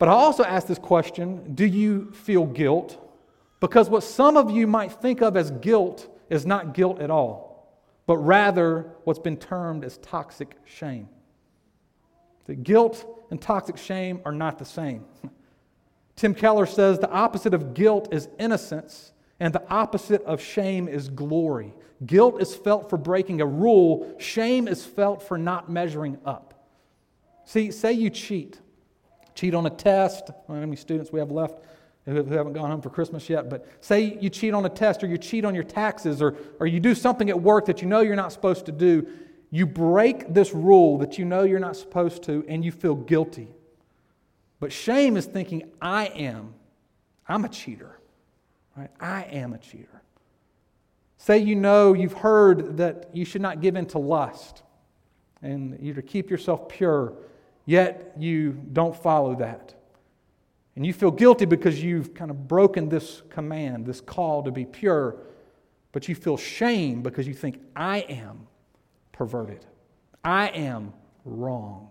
But 0.00 0.08
I 0.08 0.12
also 0.14 0.42
ask 0.42 0.66
this 0.66 0.80
question 0.80 1.54
do 1.54 1.64
you 1.64 2.10
feel 2.10 2.44
guilt? 2.44 3.00
Because 3.60 3.88
what 3.88 4.02
some 4.02 4.36
of 4.36 4.50
you 4.50 4.66
might 4.66 4.90
think 4.90 5.20
of 5.22 5.36
as 5.36 5.52
guilt 5.52 6.08
is 6.28 6.44
not 6.44 6.74
guilt 6.74 7.00
at 7.00 7.12
all, 7.12 7.47
but 8.08 8.16
rather 8.16 8.90
what's 9.04 9.18
been 9.18 9.36
termed 9.36 9.84
as 9.84 9.98
toxic 9.98 10.56
shame. 10.64 11.10
The 12.46 12.54
guilt 12.54 13.06
and 13.30 13.38
toxic 13.38 13.76
shame 13.76 14.22
are 14.24 14.32
not 14.32 14.58
the 14.58 14.64
same. 14.64 15.04
Tim 16.16 16.34
Keller 16.34 16.64
says 16.64 16.98
the 16.98 17.10
opposite 17.10 17.52
of 17.52 17.74
guilt 17.74 18.08
is 18.10 18.30
innocence, 18.38 19.12
and 19.40 19.52
the 19.52 19.62
opposite 19.68 20.22
of 20.22 20.40
shame 20.40 20.88
is 20.88 21.10
glory. 21.10 21.74
Guilt 22.06 22.40
is 22.40 22.56
felt 22.56 22.88
for 22.88 22.96
breaking 22.96 23.42
a 23.42 23.46
rule, 23.46 24.16
shame 24.18 24.68
is 24.68 24.86
felt 24.86 25.22
for 25.22 25.36
not 25.36 25.70
measuring 25.70 26.16
up. 26.24 26.66
See, 27.44 27.70
say 27.70 27.92
you 27.92 28.08
cheat. 28.08 28.58
Cheat 29.34 29.54
on 29.54 29.66
a 29.66 29.70
test. 29.70 30.30
How 30.48 30.54
many 30.54 30.76
students 30.76 31.12
we 31.12 31.20
have 31.20 31.30
left 31.30 31.58
who 32.08 32.24
haven't 32.24 32.54
gone 32.54 32.70
home 32.70 32.80
for 32.80 32.90
Christmas 32.90 33.28
yet? 33.28 33.50
But 33.50 33.66
say 33.80 34.18
you 34.20 34.30
cheat 34.30 34.54
on 34.54 34.64
a 34.64 34.68
test 34.68 35.04
or 35.04 35.06
you 35.06 35.18
cheat 35.18 35.44
on 35.44 35.54
your 35.54 35.64
taxes 35.64 36.22
or, 36.22 36.36
or 36.58 36.66
you 36.66 36.80
do 36.80 36.94
something 36.94 37.28
at 37.28 37.40
work 37.40 37.66
that 37.66 37.82
you 37.82 37.88
know 37.88 38.00
you're 38.00 38.16
not 38.16 38.32
supposed 38.32 38.66
to 38.66 38.72
do. 38.72 39.06
You 39.50 39.66
break 39.66 40.32
this 40.32 40.52
rule 40.52 40.98
that 40.98 41.18
you 41.18 41.24
know 41.24 41.42
you're 41.42 41.58
not 41.58 41.76
supposed 41.76 42.22
to 42.24 42.44
and 42.48 42.64
you 42.64 42.72
feel 42.72 42.94
guilty. 42.94 43.48
But 44.60 44.72
shame 44.72 45.16
is 45.16 45.26
thinking, 45.26 45.70
I 45.80 46.06
am. 46.06 46.54
I'm 47.28 47.44
a 47.44 47.48
cheater. 47.48 47.98
Right? 48.76 48.90
I 49.00 49.22
am 49.24 49.52
a 49.52 49.58
cheater. 49.58 50.02
Say 51.18 51.38
you 51.38 51.56
know 51.56 51.94
you've 51.94 52.12
heard 52.12 52.76
that 52.76 53.10
you 53.12 53.24
should 53.24 53.42
not 53.42 53.60
give 53.60 53.76
in 53.76 53.86
to 53.86 53.98
lust 53.98 54.62
and 55.42 55.78
you're 55.80 55.94
to 55.94 56.02
keep 56.02 56.30
yourself 56.30 56.68
pure, 56.68 57.14
yet 57.66 58.12
you 58.16 58.52
don't 58.72 58.96
follow 58.96 59.34
that. 59.36 59.74
And 60.78 60.86
you 60.86 60.92
feel 60.92 61.10
guilty 61.10 61.44
because 61.44 61.82
you've 61.82 62.14
kind 62.14 62.30
of 62.30 62.46
broken 62.46 62.88
this 62.88 63.22
command, 63.30 63.84
this 63.84 64.00
call 64.00 64.44
to 64.44 64.52
be 64.52 64.64
pure, 64.64 65.16
but 65.90 66.06
you 66.06 66.14
feel 66.14 66.36
shame 66.36 67.02
because 67.02 67.26
you 67.26 67.34
think, 67.34 67.60
I 67.74 68.02
am 68.02 68.46
perverted. 69.10 69.66
I 70.22 70.50
am 70.50 70.92
wrong. 71.24 71.90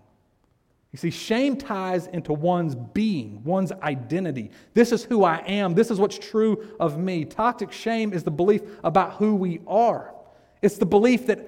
You 0.90 0.98
see, 0.98 1.10
shame 1.10 1.58
ties 1.58 2.06
into 2.06 2.32
one's 2.32 2.76
being, 2.76 3.44
one's 3.44 3.72
identity. 3.72 4.52
This 4.72 4.90
is 4.90 5.04
who 5.04 5.22
I 5.22 5.44
am. 5.46 5.74
This 5.74 5.90
is 5.90 6.00
what's 6.00 6.18
true 6.18 6.74
of 6.80 6.98
me. 6.98 7.26
Toxic 7.26 7.70
shame 7.70 8.14
is 8.14 8.24
the 8.24 8.30
belief 8.30 8.62
about 8.82 9.16
who 9.16 9.34
we 9.34 9.60
are. 9.66 10.14
It's 10.62 10.78
the 10.78 10.86
belief 10.86 11.26
that, 11.26 11.46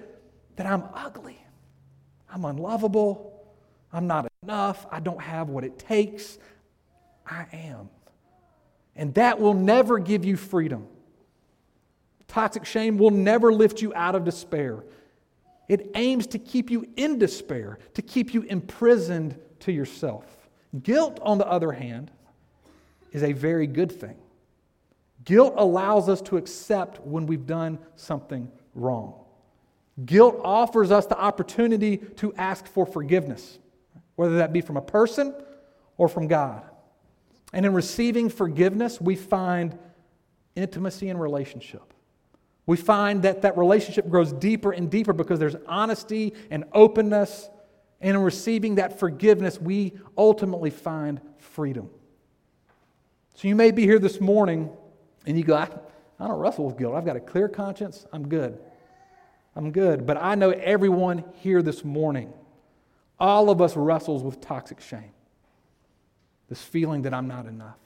that 0.57 0.67
I'm 0.67 0.85
ugly, 0.93 1.43
I'm 2.31 2.45
unlovable, 2.45 3.47
I'm 3.95 4.07
not 4.07 4.31
enough, 4.43 4.87
I 4.91 5.01
don't 5.01 5.23
have 5.23 5.49
what 5.49 5.65
it 5.65 5.79
takes. 5.79 6.37
I 7.31 7.47
am. 7.53 7.89
And 8.97 9.15
that 9.15 9.41
will 9.41 9.55
never 9.55 9.99
give 9.99 10.25
you 10.25 10.37
freedom. 10.37 10.87
Toxic 12.29 12.67
shame 12.67 12.99
will 12.99 13.11
never 13.11 13.53
lift 13.53 13.81
you 13.81 13.95
out 13.95 14.15
of 14.15 14.25
despair. 14.25 14.85
It 15.69 15.93
aims 15.95 16.27
to 16.29 16.39
keep 16.39 16.71
you 16.71 16.87
in 16.97 17.19
despair, 17.19 17.79
to 17.95 18.03
keep 18.03 18.35
you 18.35 18.43
imprisoned 18.43 19.39
to 19.61 19.73
yourself. 19.73 20.25
Guilt, 20.83 21.19
on 21.23 21.39
the 21.39 21.47
other 21.47 21.73
hand, 21.73 22.11
is 23.13 23.23
a 23.23 23.33
very 23.33 23.67
good 23.67 23.93
thing. 23.93 24.17
Guilt 25.25 25.55
allows 25.57 26.09
us 26.09 26.21
to 26.23 26.37
accept 26.37 27.01
when 27.07 27.27
we've 27.27 27.47
done 27.47 27.79
something 27.97 28.51
wrong. 28.75 29.15
Guilt 30.05 30.41
offers 30.43 30.91
us 30.91 31.07
the 31.07 31.19
opportunity 31.19 31.99
to 31.99 32.33
ask 32.35 32.67
for 32.67 32.87
forgiveness, 32.87 33.59
whether 34.17 34.39
that 34.39 34.53
be 34.53 34.61
from 34.61 34.77
a 34.77 34.83
person 34.83 35.35
or 35.99 36.09
from 36.09 36.27
God. 36.27 36.63
And 37.53 37.67
in 37.67 37.73
receiving 37.73 38.29
forgiveness, 38.29 39.01
we 39.01 39.17
find 39.17 39.79
intimacy 40.55 41.09
and 41.09 41.21
relationship. 41.21 41.83
We 42.67 42.77
find 42.77 43.23
that 43.23 43.43
that 43.43 43.59
relationship 43.59 44.09
grows 44.09 44.33
deeper 44.33 44.71
and 44.71 44.91
deeper 44.91 45.13
because 45.13 45.41
there's 45.41 45.57
honesty 45.67 46.35
and 46.51 46.65
openness. 46.73 47.49
And 48.01 48.17
in 48.17 48.23
receiving 48.23 48.77
that 48.77 48.99
forgiveness, 48.99 49.61
we 49.61 49.95
ultimately 50.17 50.71
find 50.71 51.21
freedom. 51.39 51.91
So 53.35 53.49
you 53.49 53.57
may 53.57 53.71
be 53.71 53.83
here 53.83 53.99
this 53.99 54.21
morning 54.21 54.71
and 55.27 55.37
you 55.37 55.45
go, 55.45 55.57
I, 55.57 55.69
I 56.19 56.29
don't 56.29 56.39
wrestle 56.39 56.67
with 56.67 56.79
guilt. 56.79 56.95
I've 56.95 57.05
got 57.05 57.17
a 57.17 57.21
clear 57.21 57.49
conscience. 57.49 58.07
I'm 58.13 58.29
good. 58.29 58.59
I'm 59.57 59.73
good. 59.73 60.07
But 60.07 60.19
I 60.19 60.35
know 60.35 60.51
everyone 60.51 61.25
here 61.37 61.63
this 61.63 61.85
morning, 61.85 62.33
all 63.19 63.51
of 63.51 63.61
us 63.61 63.77
wrestles 63.77 64.23
with 64.23 64.41
toxic 64.41 64.81
shame. 64.81 65.13
This 66.51 66.63
feeling 66.63 67.03
that 67.03 67.15
I'm 67.15 67.27
not 67.27 67.47
enough. 67.47 67.79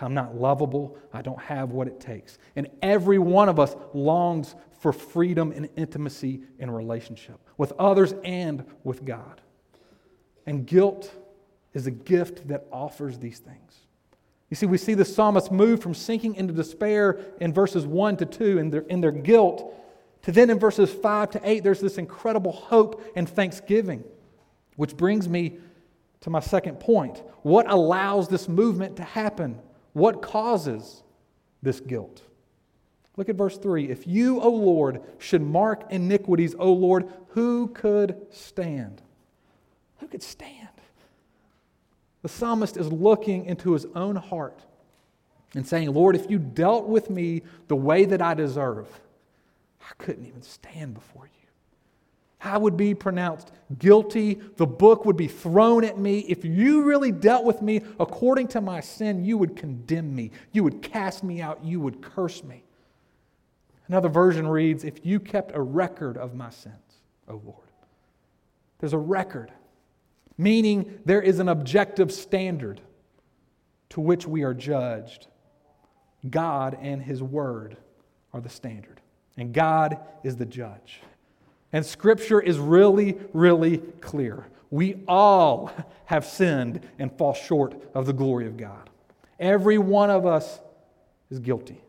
I'm 0.00 0.12
not 0.12 0.36
lovable. 0.36 0.98
I 1.12 1.22
don't 1.22 1.40
have 1.40 1.70
what 1.70 1.86
it 1.86 2.00
takes. 2.00 2.38
And 2.56 2.68
every 2.82 3.18
one 3.18 3.48
of 3.48 3.58
us 3.58 3.74
longs 3.94 4.54
for 4.80 4.92
freedom 4.92 5.52
and 5.52 5.68
intimacy 5.76 6.42
in 6.58 6.70
relationship 6.70 7.38
with 7.56 7.72
others 7.78 8.14
and 8.24 8.64
with 8.84 9.04
God. 9.04 9.40
And 10.46 10.66
guilt 10.66 11.10
is 11.72 11.86
a 11.86 11.90
gift 11.90 12.48
that 12.48 12.66
offers 12.72 13.18
these 13.18 13.38
things. 13.38 13.76
You 14.50 14.56
see, 14.56 14.66
we 14.66 14.78
see 14.78 14.94
the 14.94 15.04
psalmist 15.04 15.52
move 15.52 15.80
from 15.80 15.94
sinking 15.94 16.34
into 16.34 16.52
despair 16.52 17.20
in 17.40 17.52
verses 17.52 17.86
1 17.86 18.16
to 18.18 18.26
2 18.26 18.58
in 18.58 18.70
their, 18.70 18.80
in 18.82 19.00
their 19.00 19.12
guilt 19.12 19.74
to 20.22 20.32
then 20.32 20.50
in 20.50 20.58
verses 20.58 20.92
5 20.92 21.30
to 21.30 21.40
8, 21.42 21.64
there's 21.64 21.80
this 21.80 21.98
incredible 21.98 22.52
hope 22.52 23.02
and 23.16 23.28
thanksgiving, 23.28 24.04
which 24.76 24.96
brings 24.96 25.28
me 25.28 25.58
to 26.20 26.30
my 26.30 26.40
second 26.40 26.80
point. 26.80 27.22
What 27.42 27.70
allows 27.70 28.28
this 28.28 28.48
movement 28.48 28.96
to 28.96 29.04
happen? 29.04 29.58
What 29.92 30.22
causes 30.22 31.02
this 31.62 31.80
guilt? 31.80 32.22
Look 33.16 33.28
at 33.28 33.36
verse 33.36 33.58
3. 33.58 33.90
If 33.90 34.06
you, 34.06 34.40
O 34.40 34.50
Lord, 34.50 35.02
should 35.18 35.42
mark 35.42 35.90
iniquities, 35.90 36.54
O 36.58 36.72
Lord, 36.72 37.08
who 37.28 37.68
could 37.68 38.16
stand? 38.30 39.02
Who 39.98 40.06
could 40.06 40.22
stand? 40.22 40.68
The 42.22 42.28
psalmist 42.28 42.76
is 42.76 42.92
looking 42.92 43.46
into 43.46 43.72
his 43.72 43.86
own 43.94 44.16
heart 44.16 44.60
and 45.54 45.66
saying, 45.66 45.92
Lord, 45.92 46.14
if 46.14 46.30
you 46.30 46.38
dealt 46.38 46.86
with 46.86 47.10
me 47.10 47.42
the 47.68 47.76
way 47.76 48.04
that 48.04 48.22
I 48.22 48.34
deserve, 48.34 48.88
I 49.82 49.92
couldn't 49.98 50.26
even 50.26 50.42
stand 50.42 50.94
before 50.94 51.26
you. 51.26 51.48
I 52.42 52.56
would 52.56 52.76
be 52.76 52.94
pronounced 52.94 53.52
guilty. 53.78 54.40
The 54.56 54.66
book 54.66 55.04
would 55.04 55.16
be 55.16 55.28
thrown 55.28 55.84
at 55.84 55.98
me. 55.98 56.20
If 56.20 56.44
you 56.44 56.82
really 56.82 57.12
dealt 57.12 57.44
with 57.44 57.60
me 57.60 57.82
according 57.98 58.48
to 58.48 58.60
my 58.60 58.80
sin, 58.80 59.24
you 59.24 59.36
would 59.36 59.56
condemn 59.56 60.14
me. 60.14 60.30
You 60.52 60.64
would 60.64 60.82
cast 60.82 61.22
me 61.22 61.42
out. 61.42 61.64
You 61.64 61.80
would 61.80 62.00
curse 62.00 62.42
me. 62.42 62.64
Another 63.88 64.08
version 64.08 64.46
reads 64.46 64.84
If 64.84 65.04
you 65.04 65.20
kept 65.20 65.54
a 65.54 65.60
record 65.60 66.16
of 66.16 66.34
my 66.34 66.50
sins, 66.50 66.74
O 67.28 67.40
Lord. 67.44 67.56
There's 68.78 68.94
a 68.94 68.98
record, 68.98 69.52
meaning 70.38 71.00
there 71.04 71.20
is 71.20 71.38
an 71.38 71.48
objective 71.48 72.10
standard 72.10 72.80
to 73.90 74.00
which 74.00 74.26
we 74.26 74.42
are 74.42 74.54
judged. 74.54 75.26
God 76.28 76.78
and 76.80 77.02
His 77.02 77.22
Word 77.22 77.76
are 78.32 78.40
the 78.40 78.48
standard, 78.48 79.00
and 79.36 79.52
God 79.52 79.98
is 80.22 80.36
the 80.36 80.46
judge. 80.46 81.02
And 81.72 81.84
Scripture 81.86 82.40
is 82.40 82.58
really, 82.58 83.16
really 83.32 83.78
clear. 84.00 84.46
We 84.70 85.02
all 85.06 85.72
have 86.06 86.24
sinned 86.24 86.80
and 86.98 87.12
fall 87.16 87.34
short 87.34 87.74
of 87.94 88.06
the 88.06 88.12
glory 88.12 88.46
of 88.46 88.56
God. 88.56 88.90
Every 89.38 89.78
one 89.78 90.10
of 90.10 90.26
us 90.26 90.60
is 91.30 91.38
guilty. 91.38 91.80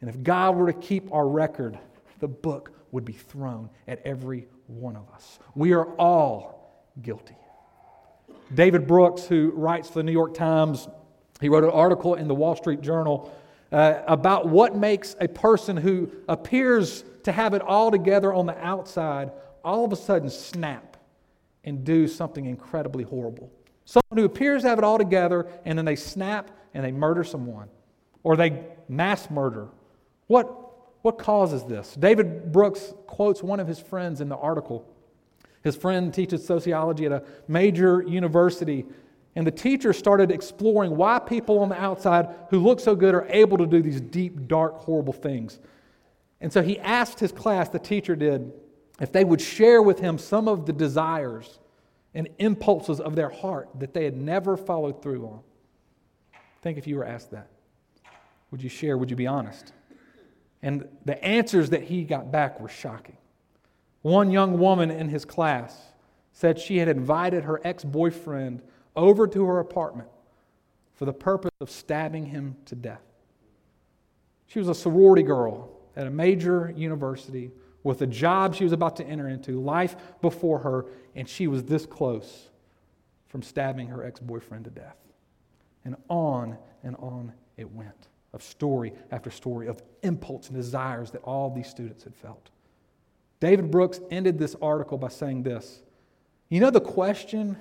And 0.00 0.08
if 0.08 0.22
God 0.22 0.56
were 0.56 0.72
to 0.72 0.78
keep 0.78 1.12
our 1.12 1.28
record, 1.28 1.78
the 2.20 2.28
book 2.28 2.72
would 2.92 3.04
be 3.04 3.12
thrown 3.12 3.68
at 3.86 4.00
every 4.04 4.46
one 4.66 4.96
of 4.96 5.08
us. 5.10 5.38
We 5.54 5.72
are 5.72 5.86
all 5.96 6.86
guilty. 7.02 7.36
David 8.54 8.86
Brooks, 8.86 9.26
who 9.26 9.52
writes 9.54 9.88
for 9.88 9.94
the 9.94 10.04
New 10.04 10.12
York 10.12 10.34
Times, 10.34 10.88
he 11.40 11.48
wrote 11.48 11.64
an 11.64 11.70
article 11.70 12.14
in 12.14 12.28
the 12.28 12.34
Wall 12.34 12.56
Street 12.56 12.80
Journal 12.80 13.32
uh, 13.72 14.02
about 14.06 14.48
what 14.48 14.76
makes 14.76 15.16
a 15.20 15.28
person 15.28 15.76
who 15.76 16.10
appears 16.28 17.04
to 17.24 17.32
have 17.32 17.54
it 17.54 17.62
all 17.62 17.90
together 17.90 18.32
on 18.32 18.46
the 18.46 18.56
outside 18.58 19.30
all 19.64 19.84
of 19.84 19.92
a 19.92 19.96
sudden 19.96 20.30
snap 20.30 20.96
and 21.64 21.84
do 21.84 22.08
something 22.08 22.46
incredibly 22.46 23.04
horrible. 23.04 23.52
Someone 23.84 24.16
who 24.16 24.24
appears 24.24 24.62
to 24.62 24.68
have 24.68 24.78
it 24.78 24.84
all 24.84 24.98
together 24.98 25.46
and 25.64 25.76
then 25.76 25.84
they 25.84 25.96
snap 25.96 26.50
and 26.74 26.84
they 26.84 26.92
murder 26.92 27.24
someone 27.24 27.68
or 28.22 28.36
they 28.36 28.64
mass 28.88 29.30
murder. 29.30 29.68
What, 30.26 31.02
what 31.02 31.18
causes 31.18 31.64
this? 31.64 31.94
David 31.94 32.52
Brooks 32.52 32.94
quotes 33.06 33.42
one 33.42 33.60
of 33.60 33.68
his 33.68 33.78
friends 33.78 34.20
in 34.20 34.28
the 34.28 34.36
article. 34.36 34.86
His 35.62 35.76
friend 35.76 36.12
teaches 36.14 36.46
sociology 36.46 37.06
at 37.06 37.12
a 37.12 37.24
major 37.46 38.02
university, 38.02 38.86
and 39.38 39.46
the 39.46 39.52
teacher 39.52 39.92
started 39.92 40.32
exploring 40.32 40.96
why 40.96 41.20
people 41.20 41.60
on 41.60 41.68
the 41.68 41.80
outside 41.80 42.28
who 42.50 42.58
look 42.58 42.80
so 42.80 42.96
good 42.96 43.14
are 43.14 43.24
able 43.30 43.56
to 43.56 43.66
do 43.66 43.80
these 43.80 44.00
deep, 44.00 44.48
dark, 44.48 44.78
horrible 44.78 45.12
things. 45.12 45.60
And 46.40 46.52
so 46.52 46.60
he 46.60 46.76
asked 46.80 47.20
his 47.20 47.30
class, 47.30 47.68
the 47.68 47.78
teacher 47.78 48.16
did, 48.16 48.52
if 48.98 49.12
they 49.12 49.22
would 49.22 49.40
share 49.40 49.80
with 49.80 50.00
him 50.00 50.18
some 50.18 50.48
of 50.48 50.66
the 50.66 50.72
desires 50.72 51.60
and 52.14 52.28
impulses 52.40 52.98
of 52.98 53.14
their 53.14 53.28
heart 53.28 53.68
that 53.78 53.94
they 53.94 54.02
had 54.02 54.16
never 54.16 54.56
followed 54.56 55.04
through 55.04 55.24
on. 55.24 55.40
Think 56.60 56.76
if 56.76 56.88
you 56.88 56.96
were 56.96 57.04
asked 57.04 57.30
that. 57.30 57.48
Would 58.50 58.60
you 58.60 58.68
share? 58.68 58.98
Would 58.98 59.08
you 59.08 59.14
be 59.14 59.28
honest? 59.28 59.72
And 60.62 60.88
the 61.04 61.24
answers 61.24 61.70
that 61.70 61.84
he 61.84 62.02
got 62.02 62.32
back 62.32 62.58
were 62.58 62.68
shocking. 62.68 63.16
One 64.02 64.32
young 64.32 64.58
woman 64.58 64.90
in 64.90 65.08
his 65.08 65.24
class 65.24 65.80
said 66.32 66.58
she 66.58 66.78
had 66.78 66.88
invited 66.88 67.44
her 67.44 67.60
ex 67.62 67.84
boyfriend 67.84 68.62
over 68.98 69.26
to 69.28 69.44
her 69.46 69.60
apartment 69.60 70.08
for 70.94 71.04
the 71.04 71.12
purpose 71.12 71.52
of 71.60 71.70
stabbing 71.70 72.26
him 72.26 72.56
to 72.66 72.74
death. 72.74 73.00
She 74.48 74.58
was 74.58 74.68
a 74.68 74.74
sorority 74.74 75.22
girl 75.22 75.70
at 75.96 76.06
a 76.06 76.10
major 76.10 76.74
university 76.76 77.52
with 77.84 78.02
a 78.02 78.06
job 78.06 78.54
she 78.54 78.64
was 78.64 78.72
about 78.72 78.96
to 78.96 79.06
enter 79.06 79.28
into, 79.28 79.60
life 79.60 79.96
before 80.20 80.58
her, 80.58 80.86
and 81.14 81.28
she 81.28 81.46
was 81.46 81.62
this 81.64 81.86
close 81.86 82.48
from 83.28 83.42
stabbing 83.42 83.86
her 83.88 84.04
ex 84.04 84.18
boyfriend 84.20 84.64
to 84.64 84.70
death. 84.70 84.96
And 85.84 85.96
on 86.08 86.58
and 86.82 86.96
on 86.96 87.32
it 87.56 87.70
went 87.72 88.08
of 88.32 88.42
story 88.42 88.92
after 89.10 89.30
story 89.30 89.68
of 89.68 89.80
impulse 90.02 90.48
and 90.48 90.56
desires 90.56 91.10
that 91.12 91.22
all 91.22 91.50
these 91.50 91.68
students 91.68 92.04
had 92.04 92.14
felt. 92.14 92.50
David 93.40 93.70
Brooks 93.70 94.00
ended 94.10 94.38
this 94.38 94.56
article 94.60 94.98
by 94.98 95.08
saying 95.08 95.44
this 95.44 95.82
You 96.48 96.60
know, 96.60 96.70
the 96.70 96.80
question 96.80 97.56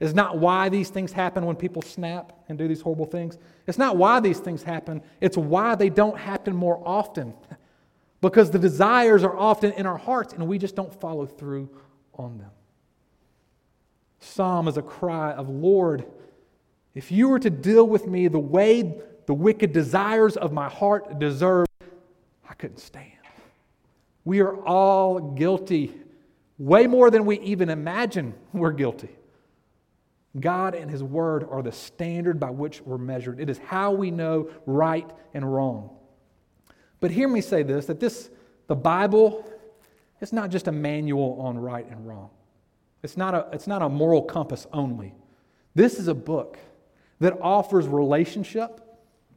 is 0.00 0.14
not 0.14 0.38
why 0.38 0.68
these 0.70 0.88
things 0.88 1.12
happen 1.12 1.44
when 1.44 1.54
people 1.54 1.82
snap 1.82 2.32
and 2.48 2.58
do 2.58 2.66
these 2.66 2.80
horrible 2.80 3.04
things. 3.04 3.36
It's 3.66 3.78
not 3.78 3.96
why 3.96 4.18
these 4.18 4.40
things 4.40 4.62
happen, 4.62 5.02
it's 5.20 5.36
why 5.36 5.74
they 5.74 5.90
don't 5.90 6.18
happen 6.18 6.56
more 6.56 6.82
often. 6.84 7.34
because 8.20 8.50
the 8.50 8.58
desires 8.58 9.22
are 9.24 9.36
often 9.36 9.72
in 9.72 9.86
our 9.86 9.98
hearts 9.98 10.32
and 10.32 10.46
we 10.46 10.58
just 10.58 10.74
don't 10.74 10.92
follow 11.00 11.26
through 11.26 11.70
on 12.14 12.38
them. 12.38 12.50
Psalm 14.18 14.68
is 14.68 14.76
a 14.76 14.82
cry 14.82 15.32
of, 15.32 15.48
Lord, 15.48 16.04
if 16.94 17.12
you 17.12 17.28
were 17.28 17.38
to 17.38 17.50
deal 17.50 17.86
with 17.86 18.06
me 18.06 18.28
the 18.28 18.38
way 18.38 19.00
the 19.26 19.34
wicked 19.34 19.72
desires 19.72 20.36
of 20.36 20.52
my 20.52 20.68
heart 20.68 21.18
deserve, 21.18 21.66
I 22.48 22.54
couldn't 22.54 22.80
stand. 22.80 23.06
We 24.24 24.40
are 24.40 24.56
all 24.66 25.18
guilty, 25.20 25.94
way 26.58 26.86
more 26.86 27.10
than 27.10 27.24
we 27.24 27.38
even 27.40 27.70
imagine 27.70 28.34
we're 28.52 28.72
guilty. 28.72 29.08
God 30.38 30.74
and 30.74 30.90
His 30.90 31.02
Word 31.02 31.46
are 31.50 31.62
the 31.62 31.72
standard 31.72 32.38
by 32.38 32.50
which 32.50 32.80
we're 32.82 32.98
measured. 32.98 33.40
It 33.40 33.50
is 33.50 33.58
how 33.58 33.92
we 33.92 34.10
know 34.10 34.50
right 34.66 35.08
and 35.34 35.52
wrong. 35.52 35.90
But 37.00 37.10
hear 37.10 37.26
me 37.26 37.40
say 37.40 37.62
this 37.62 37.86
that 37.86 37.98
this, 37.98 38.30
the 38.68 38.76
Bible, 38.76 39.44
it's 40.20 40.32
not 40.32 40.50
just 40.50 40.68
a 40.68 40.72
manual 40.72 41.40
on 41.40 41.58
right 41.58 41.88
and 41.90 42.06
wrong. 42.06 42.30
It's 43.02 43.16
not 43.16 43.34
a, 43.34 43.48
it's 43.52 43.66
not 43.66 43.82
a 43.82 43.88
moral 43.88 44.22
compass 44.22 44.66
only. 44.72 45.14
This 45.74 45.98
is 45.98 46.08
a 46.08 46.14
book 46.14 46.58
that 47.20 47.38
offers 47.40 47.88
relationship 47.88 48.80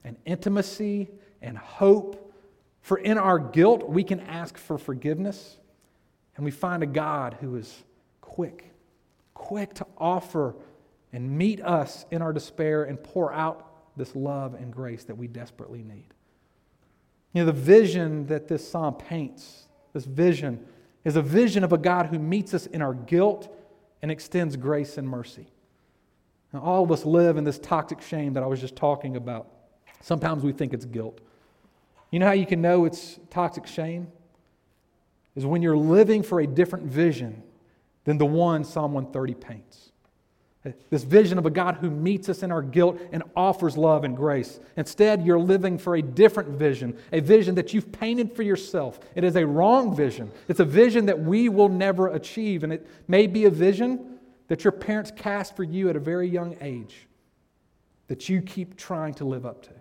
and 0.03 0.17
intimacy 0.25 1.09
and 1.41 1.57
hope. 1.57 2.33
For 2.81 2.97
in 2.97 3.17
our 3.17 3.39
guilt, 3.39 3.87
we 3.87 4.03
can 4.03 4.19
ask 4.19 4.57
for 4.57 4.77
forgiveness, 4.77 5.57
and 6.35 6.43
we 6.43 6.51
find 6.51 6.83
a 6.83 6.87
God 6.87 7.37
who 7.39 7.55
is 7.55 7.83
quick, 8.19 8.73
quick 9.33 9.73
to 9.75 9.87
offer 9.97 10.55
and 11.13 11.37
meet 11.37 11.61
us 11.61 12.05
in 12.11 12.21
our 12.21 12.33
despair 12.33 12.83
and 12.83 13.01
pour 13.01 13.31
out 13.31 13.95
this 13.95 14.15
love 14.15 14.55
and 14.55 14.73
grace 14.73 15.03
that 15.05 15.15
we 15.15 15.27
desperately 15.27 15.83
need. 15.83 16.07
You 17.31 17.41
know, 17.41 17.45
the 17.45 17.51
vision 17.51 18.25
that 18.27 18.47
this 18.47 18.67
psalm 18.67 18.95
paints, 18.95 19.67
this 19.93 20.05
vision, 20.05 20.65
is 21.05 21.15
a 21.15 21.21
vision 21.21 21.63
of 21.63 21.71
a 21.71 21.77
God 21.77 22.07
who 22.07 22.17
meets 22.17 22.53
us 22.53 22.65
in 22.65 22.81
our 22.81 22.93
guilt 22.93 23.55
and 24.01 24.11
extends 24.11 24.55
grace 24.55 24.97
and 24.97 25.07
mercy. 25.07 25.47
Now, 26.51 26.61
all 26.61 26.83
of 26.83 26.91
us 26.91 27.05
live 27.05 27.37
in 27.37 27.43
this 27.43 27.59
toxic 27.59 28.01
shame 28.01 28.33
that 28.33 28.43
I 28.43 28.47
was 28.47 28.59
just 28.59 28.75
talking 28.75 29.15
about. 29.15 29.47
Sometimes 30.01 30.43
we 30.43 30.51
think 30.51 30.73
it's 30.73 30.85
guilt. 30.85 31.19
You 32.11 32.19
know 32.19 32.27
how 32.27 32.33
you 32.33 32.45
can 32.45 32.61
know 32.61 32.85
it's 32.85 33.19
toxic 33.29 33.65
shame? 33.65 34.07
Is 35.35 35.45
when 35.45 35.63
you're 35.63 35.77
living 35.77 36.21
for 36.21 36.41
a 36.41 36.47
different 36.47 36.85
vision 36.85 37.41
than 38.03 38.17
the 38.17 38.25
one 38.25 38.63
Psalm 38.63 38.93
130 38.93 39.33
paints. 39.33 39.92
This 40.89 41.03
vision 41.03 41.37
of 41.37 41.45
a 41.45 41.49
God 41.49 41.75
who 41.75 41.89
meets 41.89 42.29
us 42.29 42.41
in 42.41 42.51
our 42.51 42.61
guilt 42.61 42.97
and 43.11 43.23
offers 43.35 43.75
love 43.75 44.05
and 44.05 44.15
grace. 44.15 44.61
Instead, 44.77 45.25
you're 45.25 45.39
living 45.39 45.77
for 45.77 45.95
a 45.95 46.01
different 46.01 46.49
vision, 46.51 46.97
a 47.11 47.19
vision 47.19 47.55
that 47.55 47.73
you've 47.73 47.91
painted 47.91 48.33
for 48.33 48.43
yourself. 48.43 48.99
It 49.13 49.25
is 49.25 49.35
a 49.35 49.45
wrong 49.45 49.93
vision. 49.93 50.31
It's 50.47 50.61
a 50.61 50.65
vision 50.65 51.07
that 51.07 51.19
we 51.19 51.49
will 51.49 51.67
never 51.67 52.07
achieve. 52.07 52.63
And 52.63 52.71
it 52.71 52.87
may 53.09 53.27
be 53.27 53.43
a 53.43 53.49
vision 53.49 54.19
that 54.47 54.63
your 54.63 54.71
parents 54.71 55.11
cast 55.13 55.55
for 55.55 55.63
you 55.63 55.89
at 55.89 55.97
a 55.97 55.99
very 55.99 56.29
young 56.29 56.55
age 56.61 57.07
that 58.07 58.29
you 58.29 58.41
keep 58.41 58.77
trying 58.77 59.13
to 59.15 59.25
live 59.25 59.45
up 59.45 59.63
to. 59.63 59.71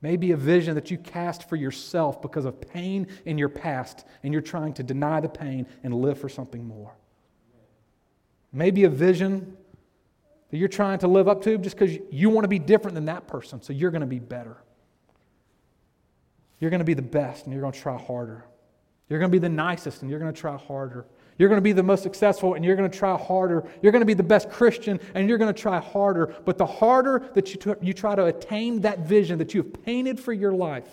Maybe 0.00 0.32
a 0.32 0.36
vision 0.36 0.74
that 0.74 0.90
you 0.90 0.98
cast 0.98 1.48
for 1.48 1.56
yourself 1.56 2.22
because 2.22 2.44
of 2.44 2.60
pain 2.60 3.06
in 3.24 3.38
your 3.38 3.48
past, 3.48 4.06
and 4.22 4.32
you're 4.32 4.42
trying 4.42 4.72
to 4.74 4.82
deny 4.82 5.20
the 5.20 5.28
pain 5.28 5.66
and 5.84 5.94
live 5.94 6.18
for 6.18 6.28
something 6.28 6.66
more. 6.66 6.94
Maybe 8.52 8.84
a 8.84 8.90
vision 8.90 9.56
that 10.50 10.58
you're 10.58 10.68
trying 10.68 10.98
to 10.98 11.08
live 11.08 11.28
up 11.28 11.42
to 11.42 11.56
just 11.58 11.76
because 11.78 11.98
you 12.10 12.28
want 12.28 12.44
to 12.44 12.48
be 12.48 12.58
different 12.58 12.94
than 12.94 13.06
that 13.06 13.26
person, 13.26 13.62
so 13.62 13.72
you're 13.72 13.90
going 13.90 14.02
to 14.02 14.06
be 14.06 14.18
better. 14.18 14.56
You're 16.60 16.70
going 16.70 16.80
to 16.80 16.84
be 16.84 16.94
the 16.94 17.02
best, 17.02 17.44
and 17.44 17.52
you're 17.52 17.62
going 17.62 17.72
to 17.72 17.80
try 17.80 17.98
harder. 17.98 18.44
You're 19.08 19.18
going 19.18 19.30
to 19.30 19.34
be 19.34 19.40
the 19.40 19.48
nicest, 19.48 20.02
and 20.02 20.10
you're 20.10 20.20
going 20.20 20.32
to 20.32 20.38
try 20.38 20.56
harder. 20.56 21.06
You're 21.38 21.48
going 21.48 21.58
to 21.58 21.62
be 21.62 21.72
the 21.72 21.82
most 21.82 22.02
successful, 22.02 22.54
and 22.54 22.64
you're 22.64 22.76
going 22.76 22.90
to 22.90 22.96
try 22.96 23.16
harder. 23.16 23.64
You're 23.80 23.92
going 23.92 24.02
to 24.02 24.06
be 24.06 24.14
the 24.14 24.22
best 24.22 24.50
Christian, 24.50 25.00
and 25.14 25.28
you're 25.28 25.38
going 25.38 25.52
to 25.52 25.60
try 25.60 25.80
harder. 25.80 26.34
But 26.44 26.58
the 26.58 26.66
harder 26.66 27.28
that 27.34 27.50
you, 27.50 27.56
t- 27.56 27.80
you 27.80 27.94
try 27.94 28.14
to 28.14 28.26
attain 28.26 28.82
that 28.82 29.00
vision 29.00 29.38
that 29.38 29.54
you 29.54 29.62
have 29.62 29.82
painted 29.84 30.20
for 30.20 30.32
your 30.32 30.52
life, 30.52 30.88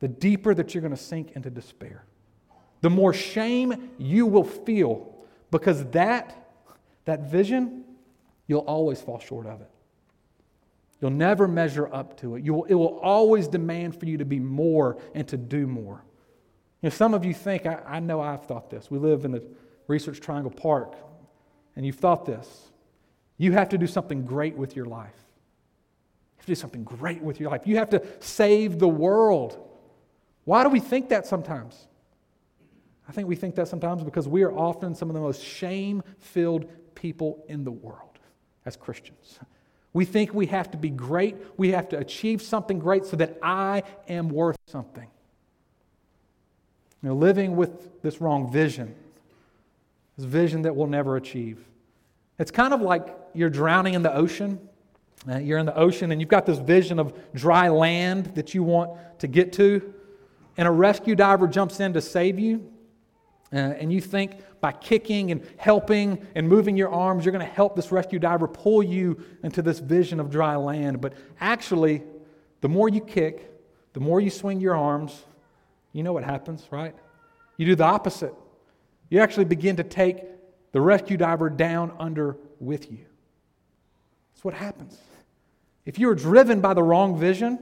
the 0.00 0.08
deeper 0.08 0.52
that 0.52 0.74
you're 0.74 0.82
going 0.82 0.94
to 0.94 1.02
sink 1.02 1.32
into 1.32 1.48
despair. 1.48 2.04
The 2.82 2.90
more 2.90 3.14
shame 3.14 3.90
you 3.96 4.26
will 4.26 4.44
feel 4.44 5.14
because 5.50 5.84
that 5.86 6.41
that 7.04 7.30
vision, 7.30 7.84
you'll 8.46 8.60
always 8.60 9.00
fall 9.00 9.18
short 9.18 9.46
of 9.46 9.60
it. 9.60 9.70
You'll 11.00 11.10
never 11.10 11.48
measure 11.48 11.92
up 11.92 12.16
to 12.20 12.36
it. 12.36 12.48
Will, 12.48 12.64
it 12.64 12.74
will 12.74 13.00
always 13.00 13.48
demand 13.48 13.98
for 13.98 14.06
you 14.06 14.18
to 14.18 14.24
be 14.24 14.38
more 14.38 14.98
and 15.14 15.26
to 15.28 15.36
do 15.36 15.66
more. 15.66 16.04
You 16.80 16.88
know, 16.88 16.90
some 16.90 17.12
of 17.12 17.24
you 17.24 17.34
think, 17.34 17.66
I, 17.66 17.80
I 17.86 18.00
know 18.00 18.20
I've 18.20 18.44
thought 18.44 18.70
this. 18.70 18.90
We 18.90 18.98
live 18.98 19.24
in 19.24 19.32
the 19.32 19.42
Research 19.88 20.20
Triangle 20.20 20.52
Park, 20.52 20.94
and 21.74 21.84
you've 21.84 21.96
thought 21.96 22.24
this. 22.24 22.70
You 23.36 23.52
have 23.52 23.68
to 23.70 23.78
do 23.78 23.88
something 23.88 24.24
great 24.24 24.56
with 24.56 24.76
your 24.76 24.86
life. 24.86 25.16
You 25.16 26.36
have 26.36 26.46
to 26.46 26.52
do 26.52 26.54
something 26.54 26.84
great 26.84 27.20
with 27.20 27.40
your 27.40 27.50
life. 27.50 27.62
You 27.66 27.76
have 27.78 27.90
to 27.90 28.02
save 28.20 28.78
the 28.78 28.88
world. 28.88 29.58
Why 30.44 30.62
do 30.62 30.68
we 30.68 30.80
think 30.80 31.08
that 31.08 31.26
sometimes? 31.26 31.88
I 33.08 33.12
think 33.12 33.26
we 33.26 33.34
think 33.34 33.56
that 33.56 33.66
sometimes 33.66 34.04
because 34.04 34.28
we 34.28 34.42
are 34.44 34.52
often 34.52 34.94
some 34.94 35.10
of 35.10 35.14
the 35.14 35.20
most 35.20 35.42
shame 35.42 36.02
filled 36.18 36.70
people 36.94 37.44
in 37.48 37.64
the 37.64 37.70
world 37.70 38.18
as 38.64 38.76
Christians. 38.76 39.38
We 39.92 40.04
think 40.04 40.32
we 40.32 40.46
have 40.46 40.70
to 40.70 40.78
be 40.78 40.90
great, 40.90 41.36
we 41.56 41.70
have 41.72 41.88
to 41.90 41.98
achieve 41.98 42.40
something 42.40 42.78
great 42.78 43.04
so 43.04 43.16
that 43.16 43.38
I 43.42 43.82
am 44.08 44.28
worth 44.28 44.56
something. 44.66 45.08
You 47.02 47.10
know, 47.10 47.14
living 47.14 47.56
with 47.56 48.00
this 48.00 48.20
wrong 48.20 48.50
vision, 48.50 48.94
this 50.16 50.24
vision 50.24 50.62
that 50.62 50.74
we'll 50.74 50.86
never 50.86 51.16
achieve. 51.16 51.64
It's 52.38 52.50
kind 52.50 52.72
of 52.72 52.80
like 52.80 53.14
you're 53.34 53.50
drowning 53.50 53.94
in 53.94 54.02
the 54.02 54.14
ocean. 54.14 54.68
Uh, 55.28 55.38
you're 55.38 55.58
in 55.58 55.66
the 55.66 55.76
ocean 55.76 56.10
and 56.10 56.20
you've 56.20 56.30
got 56.30 56.46
this 56.46 56.58
vision 56.58 56.98
of 56.98 57.12
dry 57.34 57.68
land 57.68 58.34
that 58.34 58.54
you 58.54 58.62
want 58.62 58.90
to 59.20 59.28
get 59.28 59.52
to, 59.52 59.94
and 60.56 60.66
a 60.66 60.70
rescue 60.70 61.14
diver 61.14 61.46
jumps 61.46 61.80
in 61.80 61.92
to 61.92 62.00
save 62.00 62.38
you. 62.38 62.71
Uh, 63.52 63.56
and 63.56 63.92
you 63.92 64.00
think 64.00 64.38
by 64.60 64.72
kicking 64.72 65.30
and 65.30 65.46
helping 65.58 66.26
and 66.34 66.48
moving 66.48 66.76
your 66.76 66.90
arms, 66.90 67.24
you're 67.24 67.32
going 67.32 67.46
to 67.46 67.52
help 67.52 67.76
this 67.76 67.92
rescue 67.92 68.18
diver 68.18 68.48
pull 68.48 68.82
you 68.82 69.22
into 69.42 69.60
this 69.60 69.78
vision 69.78 70.20
of 70.20 70.30
dry 70.30 70.56
land. 70.56 71.00
But 71.00 71.12
actually, 71.40 72.02
the 72.62 72.68
more 72.68 72.88
you 72.88 73.00
kick, 73.00 73.50
the 73.92 74.00
more 74.00 74.20
you 74.20 74.30
swing 74.30 74.60
your 74.60 74.76
arms, 74.76 75.22
you 75.92 76.02
know 76.02 76.12
what 76.12 76.24
happens, 76.24 76.66
right? 76.70 76.94
You 77.58 77.66
do 77.66 77.74
the 77.74 77.84
opposite. 77.84 78.34
You 79.10 79.20
actually 79.20 79.44
begin 79.44 79.76
to 79.76 79.84
take 79.84 80.22
the 80.72 80.80
rescue 80.80 81.18
diver 81.18 81.50
down 81.50 81.92
under 81.98 82.38
with 82.58 82.90
you. 82.90 83.04
That's 84.32 84.44
what 84.44 84.54
happens. 84.54 84.96
If 85.84 85.98
you 85.98 86.08
are 86.08 86.14
driven 86.14 86.60
by 86.60 86.72
the 86.72 86.82
wrong 86.82 87.18
vision, 87.18 87.58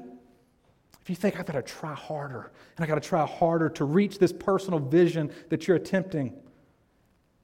if 1.03 1.09
you 1.09 1.17
think, 1.17 1.39
I've 1.39 1.47
got 1.47 1.55
to 1.55 1.63
try 1.63 1.95
harder, 1.95 2.53
and 2.77 2.85
I've 2.85 2.89
got 2.89 3.03
to 3.03 3.09
try 3.09 3.25
harder 3.27 3.69
to 3.71 3.85
reach 3.85 4.19
this 4.19 4.33
personal 4.33 4.79
vision 4.79 5.33
that 5.49 5.67
you're 5.67 5.77
attempting, 5.77 6.35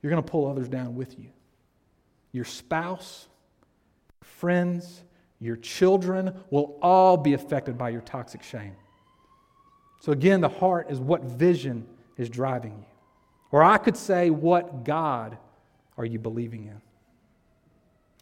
you're 0.02 0.10
going 0.10 0.22
to 0.22 0.30
pull 0.30 0.46
others 0.46 0.68
down 0.68 0.94
with 0.94 1.18
you. 1.18 1.28
Your 2.32 2.44
spouse, 2.44 3.28
friends, 4.22 5.02
your 5.40 5.56
children 5.56 6.34
will 6.50 6.78
all 6.82 7.16
be 7.16 7.32
affected 7.32 7.78
by 7.78 7.90
your 7.90 8.02
toxic 8.02 8.42
shame. 8.42 8.76
So, 10.00 10.12
again, 10.12 10.40
the 10.40 10.48
heart 10.48 10.90
is 10.90 11.00
what 11.00 11.22
vision 11.22 11.86
is 12.16 12.28
driving 12.28 12.72
you. 12.72 12.84
Or 13.50 13.62
I 13.62 13.78
could 13.78 13.96
say, 13.96 14.30
what 14.30 14.84
God 14.84 15.38
are 15.96 16.04
you 16.04 16.18
believing 16.18 16.66
in? 16.66 16.80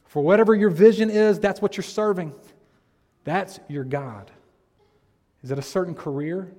For 0.07 0.23
whatever 0.23 0.55
your 0.55 0.71
vision 0.71 1.11
is, 1.11 1.41
that's 1.41 1.61
what 1.61 1.77
you're 1.77 1.83
serving. 1.83 2.33
That's 3.25 3.59
your 3.69 3.83
God. 3.83 4.31
Is 5.45 5.51
it 5.51 5.59
a 5.59 5.63
certain 5.63 5.95
career? 5.95 6.51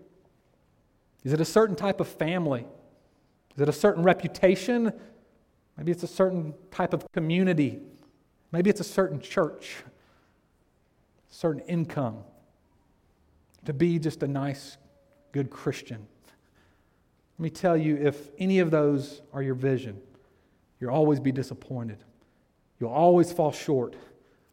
Is 1.23 1.33
it 1.33 1.41
a 1.41 1.45
certain 1.45 1.75
type 1.75 1.99
of 1.99 2.07
family? 2.07 2.67
Is 3.55 3.61
it 3.61 3.67
a 3.67 3.73
certain 3.73 4.03
reputation? 4.03 4.93
Maybe 5.75 5.91
it's 5.91 6.03
a 6.03 6.07
certain 6.07 6.53
type 6.69 6.93
of 6.93 7.03
community. 7.11 7.79
Maybe 8.51 8.69
it's 8.69 8.81
a 8.81 8.85
certain 8.85 9.19
church. 9.19 9.75
certain 11.29 11.61
income, 11.63 12.19
to 13.65 13.73
be 13.73 13.99
just 13.99 14.23
a 14.23 14.27
nice, 14.27 14.77
good 15.33 15.49
Christian. 15.49 16.07
Let 17.37 17.43
me 17.43 17.49
tell 17.49 17.75
you 17.75 17.97
if 17.97 18.29
any 18.37 18.59
of 18.59 18.71
those 18.71 19.21
are 19.33 19.41
your 19.41 19.55
vision, 19.55 19.99
you'll 20.79 20.91
always 20.91 21.19
be 21.19 21.33
disappointed. 21.33 21.97
You'll 22.79 22.91
always 22.91 23.33
fall 23.33 23.51
short 23.51 23.97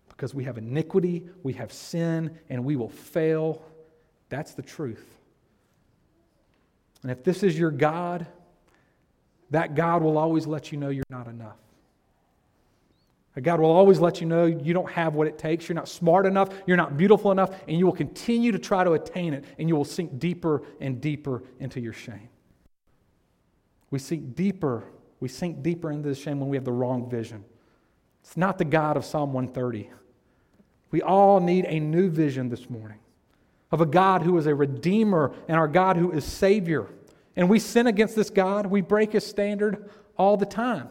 because 0.08 0.34
we 0.34 0.42
have 0.44 0.58
iniquity, 0.58 1.28
we 1.44 1.52
have 1.52 1.72
sin, 1.72 2.36
and 2.48 2.64
we 2.64 2.74
will 2.74 2.88
fail. 2.88 3.62
That's 4.32 4.54
the 4.54 4.62
truth. 4.62 5.04
And 7.02 7.10
if 7.10 7.22
this 7.22 7.42
is 7.42 7.58
your 7.58 7.70
God, 7.70 8.26
that 9.50 9.74
God 9.74 10.02
will 10.02 10.16
always 10.16 10.46
let 10.46 10.72
you 10.72 10.78
know 10.78 10.88
you're 10.88 11.04
not 11.10 11.26
enough. 11.26 11.58
God 13.42 13.60
will 13.60 13.70
always 13.70 14.00
let 14.00 14.22
you 14.22 14.26
know 14.26 14.46
you 14.46 14.72
don't 14.72 14.90
have 14.90 15.14
what 15.14 15.26
it 15.26 15.36
takes. 15.36 15.68
You're 15.68 15.76
not 15.76 15.86
smart 15.86 16.24
enough. 16.24 16.48
You're 16.66 16.78
not 16.78 16.96
beautiful 16.96 17.30
enough. 17.30 17.50
And 17.68 17.78
you 17.78 17.84
will 17.84 17.92
continue 17.92 18.52
to 18.52 18.58
try 18.58 18.84
to 18.84 18.92
attain 18.92 19.34
it. 19.34 19.44
And 19.58 19.68
you 19.68 19.76
will 19.76 19.84
sink 19.84 20.18
deeper 20.18 20.62
and 20.80 20.98
deeper 20.98 21.42
into 21.60 21.78
your 21.78 21.92
shame. 21.92 22.30
We 23.90 23.98
sink 23.98 24.34
deeper. 24.34 24.84
We 25.20 25.28
sink 25.28 25.62
deeper 25.62 25.90
into 25.90 26.08
the 26.08 26.14
shame 26.14 26.40
when 26.40 26.48
we 26.48 26.56
have 26.56 26.64
the 26.64 26.72
wrong 26.72 27.10
vision. 27.10 27.44
It's 28.22 28.38
not 28.38 28.56
the 28.56 28.64
God 28.64 28.96
of 28.96 29.04
Psalm 29.04 29.34
130. 29.34 29.90
We 30.90 31.02
all 31.02 31.38
need 31.38 31.66
a 31.66 31.78
new 31.78 32.08
vision 32.08 32.48
this 32.48 32.70
morning 32.70 32.98
of 33.72 33.80
a 33.80 33.86
God 33.86 34.22
who 34.22 34.36
is 34.36 34.46
a 34.46 34.54
redeemer 34.54 35.32
and 35.48 35.56
our 35.56 35.66
God 35.66 35.96
who 35.96 36.12
is 36.12 36.24
Savior. 36.24 36.86
And 37.34 37.48
we 37.48 37.58
sin 37.58 37.86
against 37.86 38.14
this 38.14 38.28
God. 38.28 38.66
We 38.66 38.82
break 38.82 39.12
his 39.12 39.26
standard 39.26 39.90
all 40.16 40.36
the 40.36 40.46
time. 40.46 40.90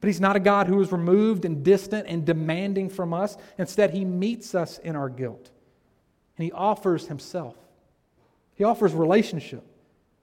But 0.00 0.08
he's 0.08 0.20
not 0.20 0.36
a 0.36 0.40
God 0.40 0.66
who 0.66 0.80
is 0.80 0.92
removed 0.92 1.44
and 1.44 1.64
distant 1.64 2.06
and 2.06 2.26
demanding 2.26 2.90
from 2.90 3.14
us. 3.14 3.36
Instead, 3.56 3.92
he 3.92 4.04
meets 4.04 4.54
us 4.54 4.78
in 4.78 4.94
our 4.94 5.08
guilt. 5.08 5.50
And 6.36 6.44
he 6.44 6.52
offers 6.52 7.06
himself. 7.06 7.56
He 8.54 8.64
offers 8.64 8.92
relationship. 8.92 9.64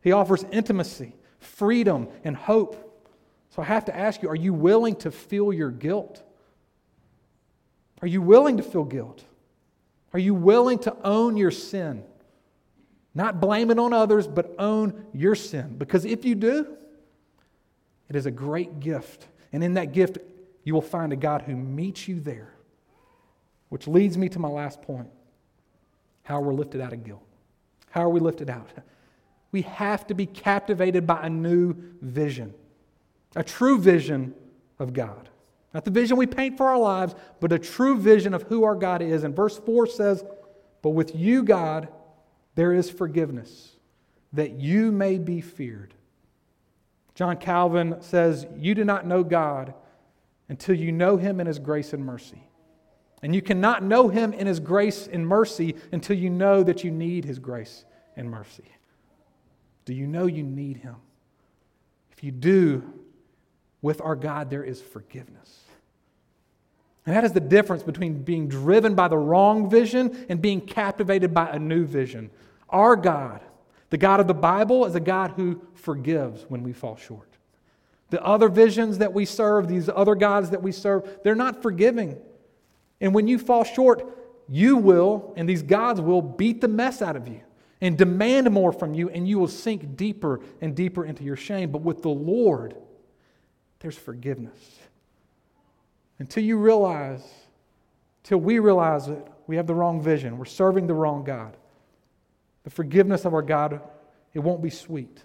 He 0.02 0.12
offers 0.12 0.44
intimacy, 0.52 1.16
freedom, 1.40 2.08
and 2.24 2.36
hope. 2.36 3.08
So 3.50 3.62
I 3.62 3.66
have 3.66 3.86
to 3.86 3.96
ask 3.96 4.22
you 4.22 4.30
are 4.30 4.36
you 4.36 4.54
willing 4.54 4.96
to 4.98 5.12
feel 5.12 5.52
your 5.52 5.72
guilt? 5.72 6.22
Are 8.02 8.08
you 8.08 8.22
willing 8.22 8.58
to 8.58 8.64
feel 8.64 8.84
guilt? 8.84 9.24
Are 10.14 10.20
you 10.20 10.34
willing 10.34 10.80
to 10.80 10.96
own 11.04 11.38
your 11.38 11.52
sin? 11.52 12.04
Not 13.14 13.40
blame 13.40 13.72
it 13.72 13.80
on 13.80 13.94
others, 13.94 14.28
but 14.28 14.56
own 14.60 15.06
your 15.14 15.36
sin. 15.36 15.76
Because 15.78 16.06
if 16.06 16.26
you 16.26 16.36
do, 16.36 16.78
it 18.10 18.16
is 18.16 18.26
a 18.26 18.32
great 18.32 18.80
gift 18.80 19.28
and 19.52 19.64
in 19.64 19.76
that 19.76 19.94
gift, 19.94 20.18
you 20.64 20.74
will 20.74 20.82
find 20.82 21.14
a 21.14 21.16
God 21.16 21.44
who 21.44 21.56
meets 21.56 22.08
you 22.08 22.20
there. 22.20 22.54
Which 23.70 23.88
leads 23.88 24.18
me 24.18 24.30
to 24.30 24.40
my 24.40 24.48
last 24.48 24.82
point 24.82 25.10
how 26.24 26.42
we're 26.42 26.54
lifted 26.54 26.82
out 26.82 26.94
of 26.94 27.04
guilt. 27.04 27.24
How 27.90 28.02
are 28.02 28.10
we 28.10 28.20
lifted 28.20 28.50
out? 28.50 28.70
We 29.52 29.64
have 29.64 30.06
to 30.06 30.14
be 30.14 30.28
captivated 30.28 31.08
by 31.08 31.26
a 31.26 31.30
new 31.30 31.74
vision, 32.04 32.54
a 33.36 33.44
true 33.44 33.80
vision 33.80 34.36
of 34.78 34.94
God. 34.94 35.29
Not 35.74 35.86
the 35.86 35.92
vision 35.92 36.18
we 36.18 36.26
paint 36.26 36.58
for 36.58 36.68
our 36.68 36.80
lives, 36.80 37.14
but 37.40 37.54
a 37.54 37.60
true 37.60 37.98
vision 37.98 38.34
of 38.34 38.44
who 38.44 38.64
our 38.64 38.76
God 38.76 39.02
is. 39.02 39.24
And 39.24 39.36
verse 39.36 39.58
4 39.58 39.88
says, 39.88 40.24
But 40.82 40.92
with 40.92 41.16
you, 41.16 41.44
God, 41.44 41.90
there 42.56 42.74
is 42.74 42.90
forgiveness, 42.90 43.76
that 44.34 44.54
you 44.54 44.92
may 44.92 45.18
be 45.18 45.42
feared. 45.42 45.94
John 47.14 47.38
Calvin 47.38 47.98
says, 48.02 48.48
You 48.58 48.74
do 48.74 48.84
not 48.84 49.06
know 49.06 49.24
God 49.24 49.74
until 50.48 50.76
you 50.76 50.92
know 50.92 51.18
him 51.18 51.40
in 51.40 51.48
his 51.48 51.60
grace 51.60 51.94
and 51.94 52.04
mercy. 52.04 52.44
And 53.22 53.36
you 53.36 53.42
cannot 53.42 53.84
know 53.84 54.08
him 54.08 54.34
in 54.34 54.48
his 54.48 54.60
grace 54.60 55.08
and 55.12 55.28
mercy 55.28 55.76
until 55.92 56.18
you 56.18 56.30
know 56.30 56.64
that 56.64 56.84
you 56.84 56.90
need 56.90 57.26
his 57.26 57.38
grace 57.38 57.86
and 58.16 58.30
mercy. 58.30 58.72
Do 59.86 59.94
you 59.94 60.08
know 60.08 60.26
you 60.26 60.44
need 60.44 60.78
him? 60.78 60.96
If 62.12 62.24
you 62.24 62.32
do, 62.32 62.84
with 63.82 64.02
our 64.02 64.16
God, 64.16 64.50
there 64.50 64.64
is 64.64 64.82
forgiveness. 64.82 65.60
And 67.06 67.16
that 67.16 67.24
is 67.24 67.32
the 67.32 67.40
difference 67.40 67.82
between 67.82 68.22
being 68.22 68.48
driven 68.48 68.94
by 68.94 69.08
the 69.08 69.18
wrong 69.18 69.70
vision 69.70 70.26
and 70.30 70.42
being 70.42 70.62
captivated 70.62 71.34
by 71.34 71.50
a 71.50 71.60
new 71.60 71.86
vision. 71.86 72.30
Our 72.70 72.96
God 72.96 73.42
the 73.90 73.98
God 73.98 74.20
of 74.20 74.28
the 74.28 74.34
Bible 74.34 74.86
is 74.86 74.96
a 74.96 75.00
God 75.00 75.32
who 75.32 75.62
forgives 75.74 76.46
when 76.48 76.64
we 76.64 76.74
fall 76.74 76.96
short. 76.96 77.28
The 78.12 78.24
other 78.24 78.50
visions 78.50 79.00
that 79.00 79.14
we 79.14 79.26
serve, 79.26 79.68
these 79.68 79.90
other 79.90 80.16
gods 80.16 80.52
that 80.52 80.62
we 80.62 80.72
serve, 80.72 81.20
they're 81.24 81.36
not 81.36 81.62
forgiving. 81.62 82.18
And 83.02 83.14
when 83.14 83.28
you 83.28 83.38
fall 83.38 83.64
short, 83.64 84.04
you 84.48 84.78
will, 84.78 85.34
and 85.36 85.48
these 85.48 85.62
gods 85.62 86.02
will, 86.02 86.22
beat 86.22 86.62
the 86.62 86.68
mess 86.68 87.02
out 87.02 87.16
of 87.16 87.28
you 87.28 87.42
and 87.82 87.98
demand 87.98 88.50
more 88.52 88.72
from 88.72 88.94
you, 88.94 89.10
and 89.10 89.28
you 89.28 89.40
will 89.40 89.48
sink 89.48 89.96
deeper 89.96 90.42
and 90.60 90.76
deeper 90.76 91.06
into 91.06 91.24
your 91.24 91.36
shame. 91.36 91.72
But 91.72 91.82
with 91.82 92.02
the 92.02 92.10
Lord, 92.10 92.76
there's 93.80 93.98
forgiveness. 93.98 94.80
Until 96.20 96.44
you 96.44 96.58
realize, 96.58 97.24
till 98.24 98.40
we 98.40 98.60
realize 98.60 99.08
that 99.08 99.28
we 99.48 99.56
have 99.56 99.68
the 99.68 99.76
wrong 99.76 100.02
vision, 100.02 100.38
we're 100.38 100.46
serving 100.46 100.88
the 100.88 100.94
wrong 100.94 101.24
God. 101.24 101.56
The 102.64 102.70
forgiveness 102.70 103.26
of 103.26 103.34
our 103.34 103.42
God, 103.42 103.82
it 104.34 104.40
won't 104.40 104.62
be 104.62 104.70
sweet. 104.70 105.24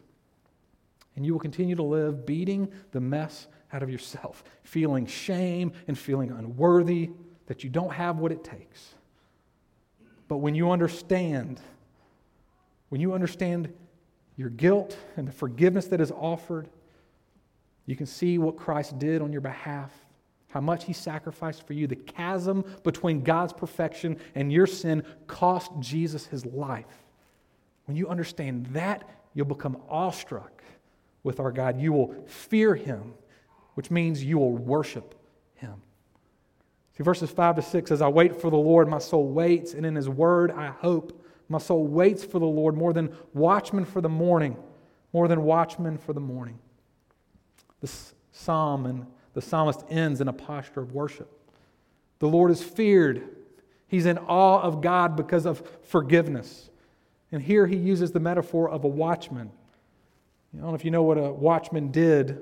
And 1.17 1.27
you 1.27 1.33
will 1.33 1.41
continue 1.41 1.75
to 1.77 1.83
live 1.83 2.25
beating 2.27 2.73
the 2.93 3.01
mess 3.01 3.49
out 3.73 3.83
of 3.83 3.91
yourself, 3.91 4.45
feeling 4.63 5.07
shame 5.07 5.73
and 5.89 5.99
feeling 5.99 6.31
unworthy 6.31 7.11
that 7.47 7.65
you 7.65 7.71
don't 7.71 7.93
have 7.93 8.19
what 8.19 8.33
it 8.33 8.45
takes. 8.45 8.95
But 10.29 10.39
when 10.39 10.55
you 10.55 10.71
understand, 10.71 11.61
when 12.89 13.01
you 13.01 13.13
understand 13.13 13.73
your 14.37 14.49
guilt 14.49 14.97
and 15.17 15.29
the 15.29 15.33
forgiveness 15.33 15.87
that 15.89 16.01
is 16.01 16.11
offered, 16.13 16.69
you 17.87 17.97
can 17.97 18.07
see 18.07 18.39
what 18.39 18.57
Christ 18.57 18.99
did 18.99 19.21
on 19.21 19.33
your 19.33 19.41
behalf, 19.41 19.93
how 20.49 20.61
much 20.61 20.85
he 20.85 20.93
sacrificed 20.93 21.67
for 21.67 21.73
you. 21.73 21.87
The 21.87 21.97
chasm 21.97 22.65
between 22.83 23.23
God's 23.23 23.53
perfection 23.53 24.19
and 24.35 24.53
your 24.53 24.67
sin 24.67 25.03
cost 25.27 25.71
Jesus 25.81 26.27
his 26.27 26.47
life. 26.47 27.05
When 27.87 27.97
you 27.97 28.09
understand 28.09 28.67
that, 28.67 29.09
you'll 29.35 29.47
become 29.47 29.77
awestruck 29.89 30.63
with 31.23 31.41
our 31.41 31.53
God. 31.53 31.81
You 31.81 31.93
will 31.93 32.15
fear 32.27 32.75
him, 32.75 33.15
which 33.75 33.91
means 33.91 34.25
you 34.25 34.39
will 34.39 34.57
worship 34.57 35.15
him. 35.57 35.75
See, 36.97 37.03
verses 37.03 37.31
5 37.31 37.57
to 37.57 37.63
6 37.63 37.91
As 37.91 38.01
I 38.01 38.09
wait 38.09 38.41
for 38.41 38.51
the 38.51 38.57
Lord, 38.57 38.89
my 38.89 38.99
soul 38.99 39.29
waits, 39.29 39.75
and 39.75 39.85
in 39.85 39.95
his 39.95 40.09
word 40.09 40.51
I 40.51 40.69
hope. 40.69 41.21
My 41.49 41.59
soul 41.59 41.87
waits 41.87 42.25
for 42.25 42.39
the 42.39 42.47
Lord 42.47 42.75
more 42.75 42.95
than 42.95 43.15
watchmen 43.35 43.85
for 43.85 44.01
the 44.01 44.09
morning, 44.09 44.57
more 45.13 45.29
than 45.29 45.43
watchmen 45.43 45.99
for 45.99 46.15
the 46.15 46.21
morning. 46.21 46.59
This 47.85 48.15
psalm 48.33 48.87
and 48.87 49.05
the 49.35 49.43
psalmist 49.43 49.85
ends 49.91 50.23
in 50.23 50.29
a 50.29 50.33
posture 50.33 50.81
of 50.81 50.95
worship. 50.95 51.31
The 52.19 52.27
Lord 52.27 52.51
is 52.51 52.63
feared. 52.63 53.29
He's 53.89 54.07
in 54.07 54.17
awe 54.17 54.63
of 54.63 54.81
God 54.81 55.17
because 55.17 55.45
of 55.45 55.63
forgiveness. 55.83 56.71
And 57.31 57.43
here 57.43 57.67
he 57.67 57.77
uses 57.77 58.11
the 58.11 58.21
metaphor 58.21 58.71
of 58.71 58.85
a 58.85 58.89
watchman. 58.89 59.51
I 60.55 60.63
don't 60.63 60.69
know 60.71 60.75
if 60.75 60.83
you 60.83 60.93
know 60.93 61.03
what 61.03 61.19
a 61.19 61.31
watchman 61.31 61.91
did. 61.91 62.41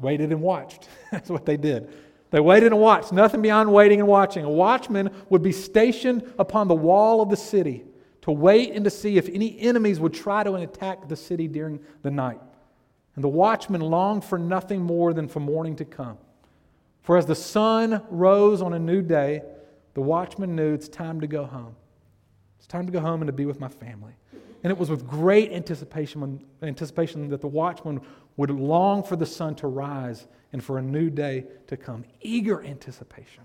Waited 0.00 0.32
and 0.32 0.40
watched. 0.40 0.88
That's 1.12 1.28
what 1.28 1.44
they 1.44 1.58
did. 1.58 1.92
They 2.30 2.40
waited 2.40 2.72
and 2.72 2.80
watched, 2.80 3.12
nothing 3.12 3.42
beyond 3.42 3.70
waiting 3.74 4.00
and 4.00 4.08
watching. 4.08 4.42
A 4.42 4.50
watchman 4.50 5.10
would 5.28 5.42
be 5.42 5.52
stationed 5.52 6.32
upon 6.38 6.66
the 6.66 6.74
wall 6.74 7.20
of 7.20 7.28
the 7.28 7.36
city 7.36 7.84
to 8.22 8.32
wait 8.32 8.72
and 8.72 8.84
to 8.84 8.90
see 8.90 9.18
if 9.18 9.28
any 9.28 9.60
enemies 9.60 10.00
would 10.00 10.14
try 10.14 10.44
to 10.44 10.54
attack 10.54 11.08
the 11.08 11.16
city 11.16 11.46
during 11.46 11.78
the 12.00 12.10
night. 12.10 12.40
And 13.14 13.22
the 13.22 13.28
watchman 13.28 13.80
longed 13.80 14.24
for 14.24 14.38
nothing 14.38 14.80
more 14.80 15.12
than 15.12 15.28
for 15.28 15.40
morning 15.40 15.76
to 15.76 15.84
come. 15.84 16.18
For 17.02 17.16
as 17.16 17.26
the 17.26 17.34
sun 17.34 18.02
rose 18.08 18.62
on 18.62 18.72
a 18.72 18.78
new 18.78 19.02
day, 19.02 19.42
the 19.94 20.00
watchman 20.00 20.56
knew 20.56 20.72
it's 20.72 20.88
time 20.88 21.20
to 21.20 21.26
go 21.26 21.44
home. 21.44 21.74
It's 22.58 22.66
time 22.66 22.86
to 22.86 22.92
go 22.92 23.00
home 23.00 23.20
and 23.20 23.28
to 23.28 23.32
be 23.32 23.44
with 23.44 23.60
my 23.60 23.68
family. 23.68 24.12
And 24.62 24.70
it 24.70 24.78
was 24.78 24.88
with 24.88 25.06
great 25.06 25.52
anticipation, 25.52 26.42
anticipation 26.62 27.28
that 27.30 27.40
the 27.40 27.48
watchman 27.48 28.00
would 28.36 28.50
long 28.50 29.02
for 29.02 29.16
the 29.16 29.26
sun 29.26 29.56
to 29.56 29.66
rise 29.66 30.26
and 30.52 30.62
for 30.62 30.78
a 30.78 30.82
new 30.82 31.10
day 31.10 31.44
to 31.66 31.76
come. 31.76 32.04
Eager 32.20 32.62
anticipation. 32.64 33.44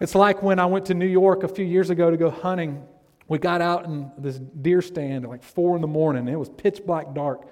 It's 0.00 0.14
like 0.14 0.42
when 0.42 0.58
I 0.58 0.66
went 0.66 0.86
to 0.86 0.94
New 0.94 1.06
York 1.06 1.42
a 1.42 1.48
few 1.48 1.64
years 1.64 1.90
ago 1.90 2.10
to 2.10 2.16
go 2.16 2.30
hunting. 2.30 2.82
We 3.28 3.38
got 3.38 3.60
out 3.60 3.84
in 3.84 4.10
this 4.18 4.38
deer 4.38 4.80
stand 4.80 5.24
at 5.24 5.30
like 5.30 5.42
four 5.42 5.74
in 5.74 5.82
the 5.82 5.88
morning. 5.88 6.20
And 6.20 6.30
it 6.30 6.38
was 6.38 6.48
pitch 6.48 6.80
black 6.86 7.12
dark. 7.12 7.46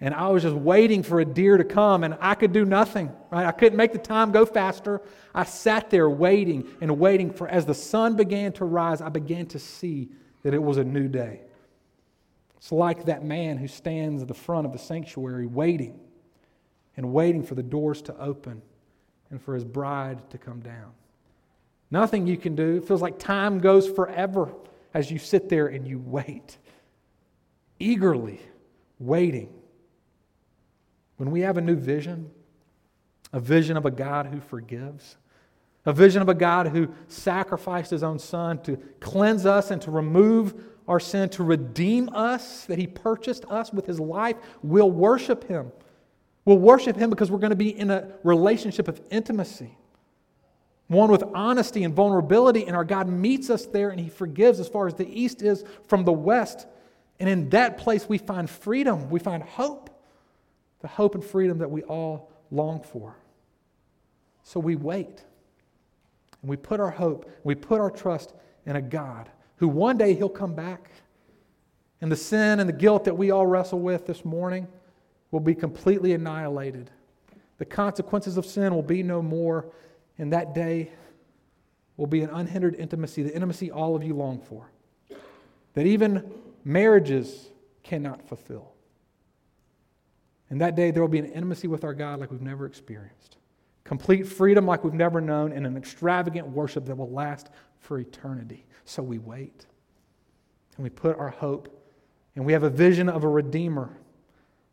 And 0.00 0.14
I 0.14 0.28
was 0.28 0.42
just 0.42 0.56
waiting 0.56 1.02
for 1.02 1.20
a 1.20 1.24
deer 1.24 1.58
to 1.58 1.64
come, 1.64 2.04
and 2.04 2.16
I 2.20 2.34
could 2.34 2.52
do 2.52 2.64
nothing. 2.64 3.12
Right? 3.30 3.46
I 3.46 3.52
couldn't 3.52 3.76
make 3.76 3.92
the 3.92 3.98
time 3.98 4.32
go 4.32 4.46
faster. 4.46 5.02
I 5.34 5.44
sat 5.44 5.90
there 5.90 6.08
waiting 6.08 6.66
and 6.80 6.98
waiting 6.98 7.30
for 7.30 7.46
as 7.46 7.66
the 7.66 7.74
sun 7.74 8.16
began 8.16 8.52
to 8.54 8.64
rise, 8.64 9.02
I 9.02 9.10
began 9.10 9.46
to 9.46 9.58
see 9.58 10.08
that 10.42 10.54
it 10.54 10.62
was 10.62 10.78
a 10.78 10.84
new 10.84 11.06
day. 11.06 11.42
It's 12.56 12.72
like 12.72 13.06
that 13.06 13.24
man 13.24 13.58
who 13.58 13.68
stands 13.68 14.22
at 14.22 14.28
the 14.28 14.34
front 14.34 14.66
of 14.66 14.72
the 14.72 14.78
sanctuary 14.78 15.46
waiting 15.46 16.00
and 16.96 17.12
waiting 17.12 17.42
for 17.42 17.54
the 17.54 17.62
doors 17.62 18.02
to 18.02 18.18
open 18.18 18.62
and 19.30 19.40
for 19.40 19.54
his 19.54 19.64
bride 19.64 20.30
to 20.30 20.38
come 20.38 20.60
down. 20.60 20.92
Nothing 21.90 22.26
you 22.26 22.36
can 22.36 22.54
do. 22.54 22.76
It 22.76 22.84
feels 22.84 23.02
like 23.02 23.18
time 23.18 23.58
goes 23.58 23.88
forever 23.88 24.52
as 24.94 25.10
you 25.10 25.18
sit 25.18 25.48
there 25.48 25.66
and 25.68 25.86
you 25.86 25.98
wait, 25.98 26.58
eagerly 27.78 28.40
waiting. 28.98 29.52
When 31.20 31.30
we 31.30 31.42
have 31.42 31.58
a 31.58 31.60
new 31.60 31.76
vision, 31.76 32.30
a 33.34 33.40
vision 33.40 33.76
of 33.76 33.84
a 33.84 33.90
God 33.90 34.26
who 34.26 34.40
forgives, 34.40 35.18
a 35.84 35.92
vision 35.92 36.22
of 36.22 36.30
a 36.30 36.34
God 36.34 36.68
who 36.68 36.88
sacrificed 37.08 37.90
his 37.90 38.02
own 38.02 38.18
son 38.18 38.62
to 38.62 38.78
cleanse 39.00 39.44
us 39.44 39.70
and 39.70 39.82
to 39.82 39.90
remove 39.90 40.54
our 40.88 40.98
sin, 40.98 41.28
to 41.28 41.44
redeem 41.44 42.08
us, 42.14 42.64
that 42.64 42.78
he 42.78 42.86
purchased 42.86 43.44
us 43.50 43.70
with 43.70 43.84
his 43.84 44.00
life, 44.00 44.36
we'll 44.62 44.90
worship 44.90 45.46
him. 45.46 45.70
We'll 46.46 46.58
worship 46.58 46.96
him 46.96 47.10
because 47.10 47.30
we're 47.30 47.36
going 47.36 47.50
to 47.50 47.56
be 47.56 47.78
in 47.78 47.90
a 47.90 48.08
relationship 48.22 48.88
of 48.88 48.98
intimacy 49.10 49.76
one 50.88 51.12
with 51.12 51.22
honesty 51.34 51.84
and 51.84 51.94
vulnerability, 51.94 52.66
and 52.66 52.74
our 52.74 52.84
God 52.84 53.08
meets 53.08 53.48
us 53.48 53.64
there 53.66 53.90
and 53.90 54.00
He 54.00 54.08
forgives 54.08 54.58
as 54.58 54.66
far 54.66 54.88
as 54.88 54.94
the 54.94 55.06
east 55.08 55.40
is 55.40 55.64
from 55.86 56.02
the 56.04 56.12
west. 56.12 56.66
And 57.20 57.28
in 57.28 57.50
that 57.50 57.78
place, 57.78 58.08
we 58.08 58.18
find 58.18 58.50
freedom, 58.50 59.08
we 59.08 59.20
find 59.20 59.40
hope, 59.40 59.89
the 60.80 60.88
hope 60.88 61.14
and 61.14 61.24
freedom 61.24 61.58
that 61.58 61.70
we 61.70 61.82
all 61.82 62.30
long 62.50 62.80
for. 62.80 63.16
So 64.42 64.58
we 64.58 64.76
wait, 64.76 65.24
and 66.40 66.50
we 66.50 66.56
put 66.56 66.80
our 66.80 66.90
hope, 66.90 67.30
we 67.44 67.54
put 67.54 67.80
our 67.80 67.90
trust 67.90 68.34
in 68.66 68.76
a 68.76 68.82
God 68.82 69.30
who 69.56 69.68
one 69.68 69.98
day 69.98 70.14
He'll 70.14 70.28
come 70.28 70.54
back, 70.54 70.90
and 72.00 72.10
the 72.10 72.16
sin 72.16 72.60
and 72.60 72.68
the 72.68 72.74
guilt 72.74 73.04
that 73.04 73.16
we 73.16 73.30
all 73.30 73.46
wrestle 73.46 73.80
with 73.80 74.06
this 74.06 74.24
morning 74.24 74.66
will 75.30 75.40
be 75.40 75.54
completely 75.54 76.12
annihilated. 76.14 76.90
The 77.58 77.66
consequences 77.66 78.38
of 78.38 78.46
sin 78.46 78.74
will 78.74 78.82
be 78.82 79.02
no 79.02 79.20
more 79.20 79.66
and 80.20 80.32
that 80.32 80.54
day 80.54 80.90
will 81.96 82.06
be 82.06 82.22
an 82.22 82.30
unhindered 82.30 82.74
intimacy, 82.74 83.22
the 83.22 83.34
intimacy 83.34 83.70
all 83.70 83.96
of 83.96 84.04
you 84.04 84.14
long 84.14 84.38
for, 84.38 84.70
that 85.74 85.86
even 85.86 86.30
marriages 86.64 87.48
cannot 87.82 88.26
fulfill. 88.28 88.72
And 90.50 90.60
that 90.60 90.74
day 90.74 90.90
there 90.90 91.02
will 91.02 91.08
be 91.08 91.18
an 91.18 91.32
intimacy 91.32 91.68
with 91.68 91.84
our 91.84 91.94
God 91.94 92.20
like 92.20 92.30
we've 92.30 92.42
never 92.42 92.66
experienced, 92.66 93.36
complete 93.84 94.26
freedom 94.26 94.66
like 94.66 94.84
we've 94.84 94.92
never 94.92 95.20
known, 95.20 95.52
and 95.52 95.66
an 95.66 95.76
extravagant 95.76 96.48
worship 96.48 96.86
that 96.86 96.96
will 96.96 97.10
last 97.10 97.48
for 97.78 97.98
eternity. 97.98 98.66
So 98.84 99.02
we 99.02 99.18
wait 99.18 99.66
and 100.76 100.84
we 100.84 100.90
put 100.90 101.18
our 101.18 101.30
hope, 101.30 101.82
and 102.34 102.44
we 102.44 102.52
have 102.52 102.62
a 102.62 102.70
vision 102.70 103.08
of 103.08 103.24
a 103.24 103.28
Redeemer 103.28 103.96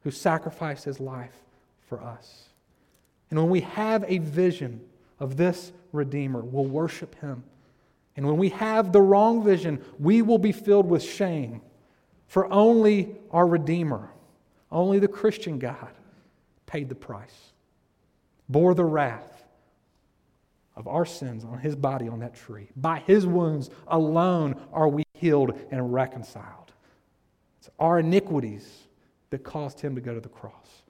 who 0.01 0.11
sacrificed 0.11 0.85
his 0.85 0.99
life 0.99 1.35
for 1.87 2.01
us. 2.01 2.49
And 3.29 3.39
when 3.39 3.49
we 3.49 3.61
have 3.61 4.05
a 4.07 4.19
vision, 4.19 4.81
of 5.19 5.37
this 5.37 5.71
Redeemer. 5.91 6.41
We'll 6.41 6.65
worship 6.65 7.19
him. 7.21 7.43
And 8.15 8.25
when 8.25 8.37
we 8.37 8.49
have 8.49 8.91
the 8.91 9.01
wrong 9.01 9.43
vision, 9.43 9.83
we 9.99 10.21
will 10.21 10.37
be 10.37 10.51
filled 10.51 10.89
with 10.89 11.03
shame. 11.03 11.61
For 12.27 12.51
only 12.51 13.15
our 13.31 13.47
Redeemer, 13.47 14.09
only 14.71 14.99
the 14.99 15.07
Christian 15.07 15.59
God, 15.59 15.89
paid 16.65 16.89
the 16.89 16.95
price, 16.95 17.53
bore 18.49 18.73
the 18.73 18.85
wrath 18.85 19.43
of 20.75 20.87
our 20.87 21.05
sins 21.05 21.43
on 21.43 21.57
his 21.57 21.75
body 21.75 22.07
on 22.07 22.19
that 22.19 22.35
tree. 22.35 22.69
By 22.75 22.99
his 22.99 23.25
wounds 23.25 23.69
alone 23.87 24.55
are 24.71 24.87
we 24.87 25.03
healed 25.13 25.59
and 25.71 25.93
reconciled. 25.93 26.71
It's 27.59 27.69
our 27.79 27.99
iniquities 27.99 28.87
that 29.31 29.43
caused 29.43 29.79
him 29.79 29.95
to 29.95 30.01
go 30.01 30.13
to 30.13 30.21
the 30.21 30.29
cross. 30.29 30.83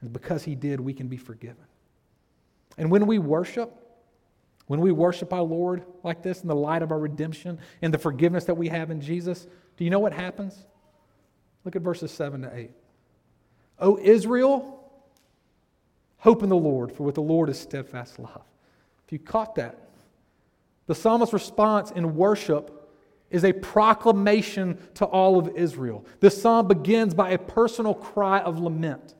And 0.00 0.12
because 0.12 0.44
he 0.44 0.54
did, 0.54 0.80
we 0.80 0.92
can 0.92 1.08
be 1.08 1.16
forgiven. 1.16 1.64
And 2.76 2.90
when 2.90 3.06
we 3.06 3.18
worship, 3.18 3.74
when 4.66 4.80
we 4.80 4.92
worship 4.92 5.32
our 5.32 5.42
Lord 5.42 5.84
like 6.02 6.22
this 6.22 6.42
in 6.42 6.48
the 6.48 6.54
light 6.54 6.82
of 6.82 6.92
our 6.92 6.98
redemption 6.98 7.58
and 7.82 7.92
the 7.92 7.98
forgiveness 7.98 8.44
that 8.44 8.54
we 8.54 8.68
have 8.68 8.90
in 8.90 9.00
Jesus, 9.00 9.46
do 9.76 9.84
you 9.84 9.90
know 9.90 9.98
what 9.98 10.12
happens? 10.12 10.54
Look 11.64 11.76
at 11.76 11.82
verses 11.82 12.10
7 12.12 12.42
to 12.42 12.56
8. 12.56 12.70
O 13.80 13.98
Israel, 13.98 14.84
hope 16.18 16.42
in 16.42 16.48
the 16.48 16.56
Lord, 16.56 16.92
for 16.92 17.04
with 17.04 17.14
the 17.14 17.22
Lord 17.22 17.48
is 17.48 17.58
steadfast 17.58 18.18
love. 18.18 18.42
If 19.06 19.12
you 19.12 19.18
caught 19.18 19.54
that, 19.56 19.88
the 20.86 20.94
psalmist's 20.94 21.32
response 21.32 21.90
in 21.90 22.16
worship 22.16 22.76
is 23.30 23.44
a 23.44 23.52
proclamation 23.52 24.76
to 24.94 25.04
all 25.04 25.38
of 25.38 25.56
Israel. 25.56 26.04
This 26.18 26.40
psalm 26.40 26.66
begins 26.68 27.14
by 27.14 27.30
a 27.30 27.38
personal 27.38 27.94
cry 27.94 28.40
of 28.40 28.58
lament. 28.58 29.14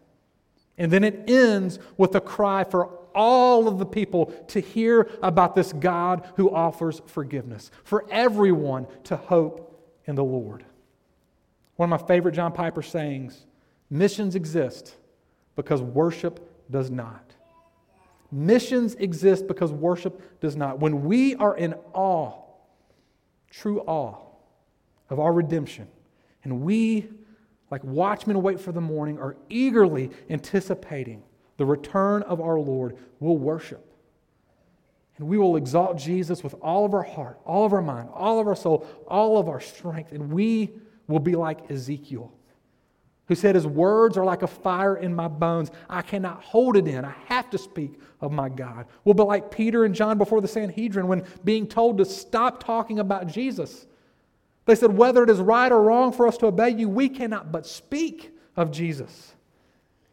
And 0.78 0.90
then 0.90 1.04
it 1.04 1.30
ends 1.30 1.78
with 1.96 2.14
a 2.14 2.20
cry 2.20 2.64
for 2.64 2.98
all 3.14 3.68
of 3.68 3.78
the 3.78 3.86
people 3.86 4.26
to 4.48 4.60
hear 4.60 5.10
about 5.22 5.54
this 5.54 5.72
God 5.72 6.26
who 6.36 6.50
offers 6.50 7.02
forgiveness, 7.06 7.70
for 7.84 8.04
everyone 8.10 8.86
to 9.04 9.16
hope 9.16 9.96
in 10.06 10.14
the 10.14 10.24
Lord. 10.24 10.64
One 11.76 11.92
of 11.92 12.00
my 12.00 12.06
favorite 12.06 12.32
John 12.32 12.52
Piper 12.52 12.82
sayings 12.82 13.46
missions 13.90 14.34
exist 14.34 14.96
because 15.56 15.82
worship 15.82 16.70
does 16.70 16.90
not. 16.90 17.34
Missions 18.32 18.94
exist 18.94 19.46
because 19.48 19.72
worship 19.72 20.40
does 20.40 20.56
not. 20.56 20.78
When 20.78 21.04
we 21.04 21.34
are 21.34 21.56
in 21.56 21.74
awe, 21.92 22.32
true 23.50 23.80
awe 23.80 24.16
of 25.08 25.18
our 25.18 25.32
redemption, 25.32 25.88
and 26.44 26.62
we, 26.62 27.08
like 27.70 27.82
watchmen 27.82 28.40
wait 28.40 28.60
for 28.60 28.72
the 28.72 28.80
morning, 28.80 29.18
are 29.18 29.36
eagerly 29.48 30.10
anticipating 30.30 31.22
the 31.56 31.66
return 31.66 32.22
of 32.22 32.40
our 32.40 32.58
Lord, 32.58 32.96
we'll 33.18 33.36
worship. 33.36 33.86
And 35.18 35.28
we 35.28 35.36
will 35.36 35.56
exalt 35.56 35.98
Jesus 35.98 36.42
with 36.42 36.54
all 36.62 36.86
of 36.86 36.94
our 36.94 37.02
heart, 37.02 37.38
all 37.44 37.66
of 37.66 37.74
our 37.74 37.82
mind, 37.82 38.08
all 38.14 38.40
of 38.40 38.46
our 38.46 38.56
soul, 38.56 38.86
all 39.06 39.36
of 39.36 39.50
our 39.50 39.60
strength. 39.60 40.12
And 40.12 40.32
we 40.32 40.70
will 41.06 41.18
be 41.18 41.34
like 41.34 41.70
Ezekiel, 41.70 42.32
who 43.30 43.36
said, 43.36 43.54
His 43.54 43.66
words 43.66 44.16
are 44.16 44.24
like 44.24 44.42
a 44.42 44.48
fire 44.48 44.96
in 44.96 45.14
my 45.14 45.28
bones. 45.28 45.70
I 45.88 46.02
cannot 46.02 46.42
hold 46.42 46.76
it 46.76 46.88
in. 46.88 47.04
I 47.04 47.14
have 47.26 47.48
to 47.50 47.58
speak 47.58 48.00
of 48.20 48.32
my 48.32 48.48
God. 48.48 48.86
We'll 49.04 49.14
be 49.14 49.22
like 49.22 49.52
Peter 49.52 49.84
and 49.84 49.94
John 49.94 50.18
before 50.18 50.40
the 50.40 50.48
Sanhedrin 50.48 51.06
when 51.06 51.22
being 51.44 51.68
told 51.68 51.98
to 51.98 52.04
stop 52.04 52.60
talking 52.60 52.98
about 52.98 53.28
Jesus. 53.28 53.86
They 54.64 54.74
said, 54.74 54.96
Whether 54.96 55.22
it 55.22 55.30
is 55.30 55.38
right 55.38 55.70
or 55.70 55.80
wrong 55.80 56.12
for 56.12 56.26
us 56.26 56.38
to 56.38 56.46
obey 56.46 56.70
you, 56.70 56.88
we 56.88 57.08
cannot 57.08 57.52
but 57.52 57.68
speak 57.68 58.36
of 58.56 58.72
Jesus. 58.72 59.32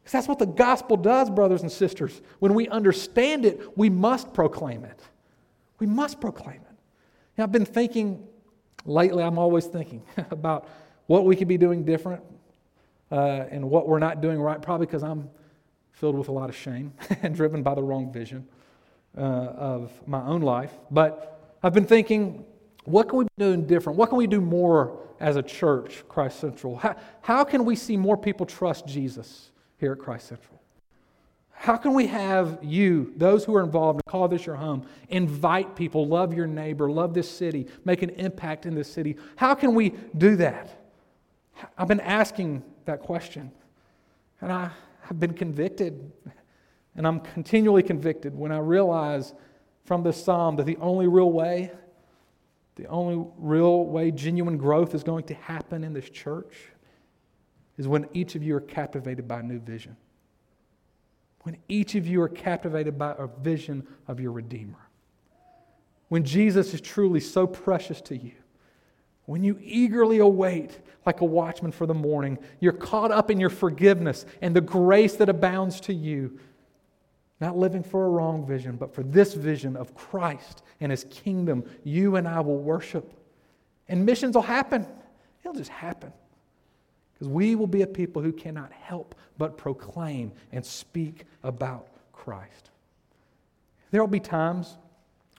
Because 0.04 0.12
that's 0.12 0.28
what 0.28 0.38
the 0.38 0.46
gospel 0.46 0.96
does, 0.96 1.32
brothers 1.32 1.64
and 1.64 1.72
sisters. 1.72 2.22
When 2.38 2.54
we 2.54 2.68
understand 2.68 3.46
it, 3.46 3.76
we 3.76 3.90
must 3.90 4.32
proclaim 4.32 4.86
it. 4.86 5.00
We 5.80 5.88
must 5.88 6.22
proclaim 6.22 6.62
it. 6.62 7.42
I've 7.42 7.52
been 7.52 7.66
thinking 7.66 8.28
lately, 8.86 9.24
I'm 9.24 9.40
always 9.40 9.66
thinking 9.66 10.04
about 10.30 10.70
what 11.08 11.26
we 11.26 11.36
could 11.36 11.48
be 11.48 11.58
doing 11.58 11.84
different 11.84 12.22
uh, 13.12 13.46
and 13.52 13.70
what 13.70 13.88
we're 13.88 14.00
not 14.00 14.22
doing 14.22 14.40
right, 14.40 14.62
probably 14.62 14.86
because 14.86 15.04
I'm 15.04 15.30
filled 15.92 16.16
with 16.16 16.28
a 16.28 16.32
lot 16.32 16.50
of 16.50 16.56
shame 16.56 16.94
and 17.22 17.36
driven 17.36 17.64
by 17.64 17.76
the 17.76 17.84
wrong 17.84 18.12
vision 18.12 18.48
uh, 19.18 19.22
of 19.22 20.08
my 20.08 20.22
own 20.24 20.42
life. 20.42 20.72
But 20.92 21.58
I've 21.64 21.74
been 21.74 21.86
thinking, 21.86 22.46
what 22.86 23.10
can 23.10 23.20
we 23.20 23.24
be 23.26 23.30
doing 23.38 23.66
different? 23.66 23.98
What 23.98 24.10
can 24.10 24.18
we 24.18 24.28
do 24.28 24.42
more 24.42 25.00
as 25.20 25.36
a 25.36 25.44
church, 25.44 26.04
Christ 26.08 26.40
Central? 26.40 26.78
How, 26.78 26.96
how 27.22 27.44
can 27.44 27.66
we 27.66 27.76
see 27.76 27.98
more 27.98 28.18
people 28.18 28.46
trust 28.46 28.86
Jesus? 28.88 29.52
here 29.78 29.94
at 29.94 30.00
Christ 30.00 30.28
Central? 30.28 30.60
How 31.52 31.76
can 31.76 31.94
we 31.94 32.06
have 32.08 32.60
you, 32.62 33.14
those 33.18 33.44
who 33.44 33.56
are 33.56 33.64
involved, 33.64 34.02
call 34.08 34.28
this 34.28 34.46
your 34.46 34.56
home, 34.56 34.86
invite 35.10 35.76
people, 35.76 36.08
love 36.08 36.34
your 36.34 36.46
neighbor, 36.46 36.90
love 36.90 37.16
this 37.16 37.30
city, 37.30 37.68
make 37.84 38.04
an 38.04 38.12
impact 38.12 38.68
in 38.68 38.76
this 38.76 38.92
city? 38.92 39.18
How 39.36 39.56
can 39.56 39.74
we 39.74 39.90
do 40.16 40.36
that? 40.36 40.70
I've 41.78 41.88
been 41.88 42.00
asking 42.00 42.64
that 42.88 43.00
question, 43.00 43.52
and 44.42 44.52
I 44.52 44.72
have 45.02 45.20
been 45.20 45.34
convicted, 45.34 46.12
and 46.96 47.08
I'm 47.08 47.20
continually 47.20 47.84
convicted 47.84 48.36
when 48.36 48.52
I 48.52 48.58
realize 48.58 49.34
from 49.86 50.04
this 50.04 50.22
psalm 50.22 50.56
that 50.58 50.66
the 50.66 50.78
only 50.78 51.08
real 51.08 51.32
way, 51.32 51.72
the 52.76 52.88
only 52.88 53.26
real 53.38 53.86
way 53.86 54.12
genuine 54.12 54.58
growth 54.58 54.94
is 54.94 55.04
going 55.04 55.24
to 55.26 55.34
happen 55.36 55.84
in 55.84 55.94
this 55.94 56.10
church 56.10 56.56
is 57.78 57.88
when 57.88 58.08
each 58.14 58.36
of 58.36 58.44
you 58.44 58.56
are 58.56 58.62
captivated 58.62 59.28
by 59.28 59.40
a 59.40 59.44
new 59.44 59.60
vision. 59.60 59.96
When 61.44 61.58
each 61.70 61.96
of 61.96 62.06
you 62.06 62.22
are 62.22 62.30
captivated 62.30 62.98
by 62.98 63.16
a 63.18 63.28
vision 63.28 63.88
of 64.08 64.20
your 64.20 64.32
Redeemer. 64.32 64.90
When 66.10 66.24
Jesus 66.24 66.74
is 66.74 66.82
truly 66.82 67.20
so 67.20 67.48
precious 67.48 68.02
to 68.02 68.18
you. 68.18 68.34
When 69.28 69.44
you 69.44 69.60
eagerly 69.62 70.20
await, 70.20 70.80
like 71.06 71.20
a 71.20 71.26
watchman 71.26 71.74
for 71.74 71.86
the 71.86 71.94
morning, 71.94 72.40
you're 72.62 72.72
caught 72.72 73.12
up 73.12 73.30
in 73.30 73.42
your 73.42 73.50
forgiveness 73.50 74.26
and 74.42 74.56
the 74.56 74.62
grace 74.62 75.18
that 75.18 75.28
abounds 75.28 75.82
to 75.82 75.94
you. 75.94 76.40
Not 77.42 77.58
living 77.58 77.84
for 77.84 78.06
a 78.06 78.10
wrong 78.10 78.48
vision, 78.48 78.78
but 78.78 78.96
for 78.96 79.04
this 79.04 79.34
vision 79.34 79.76
of 79.76 79.94
Christ 79.94 80.64
and 80.80 80.92
his 80.92 81.04
kingdom, 81.10 81.66
you 81.84 82.16
and 82.16 82.26
I 82.26 82.40
will 82.40 82.58
worship. 82.58 83.14
And 83.90 84.06
missions 84.06 84.34
will 84.34 84.42
happen. 84.44 84.88
It'll 85.42 85.54
just 85.54 85.72
happen. 85.72 86.14
Because 87.14 87.28
we 87.28 87.56
will 87.56 87.68
be 87.68 87.82
a 87.82 87.88
people 87.88 88.22
who 88.22 88.32
cannot 88.32 88.72
help 88.72 89.14
but 89.38 89.58
proclaim 89.58 90.32
and 90.54 90.66
speak 90.66 91.26
about 91.44 91.90
Christ. 92.14 92.72
There 93.92 94.02
will 94.02 94.08
be 94.08 94.22
times 94.22 94.78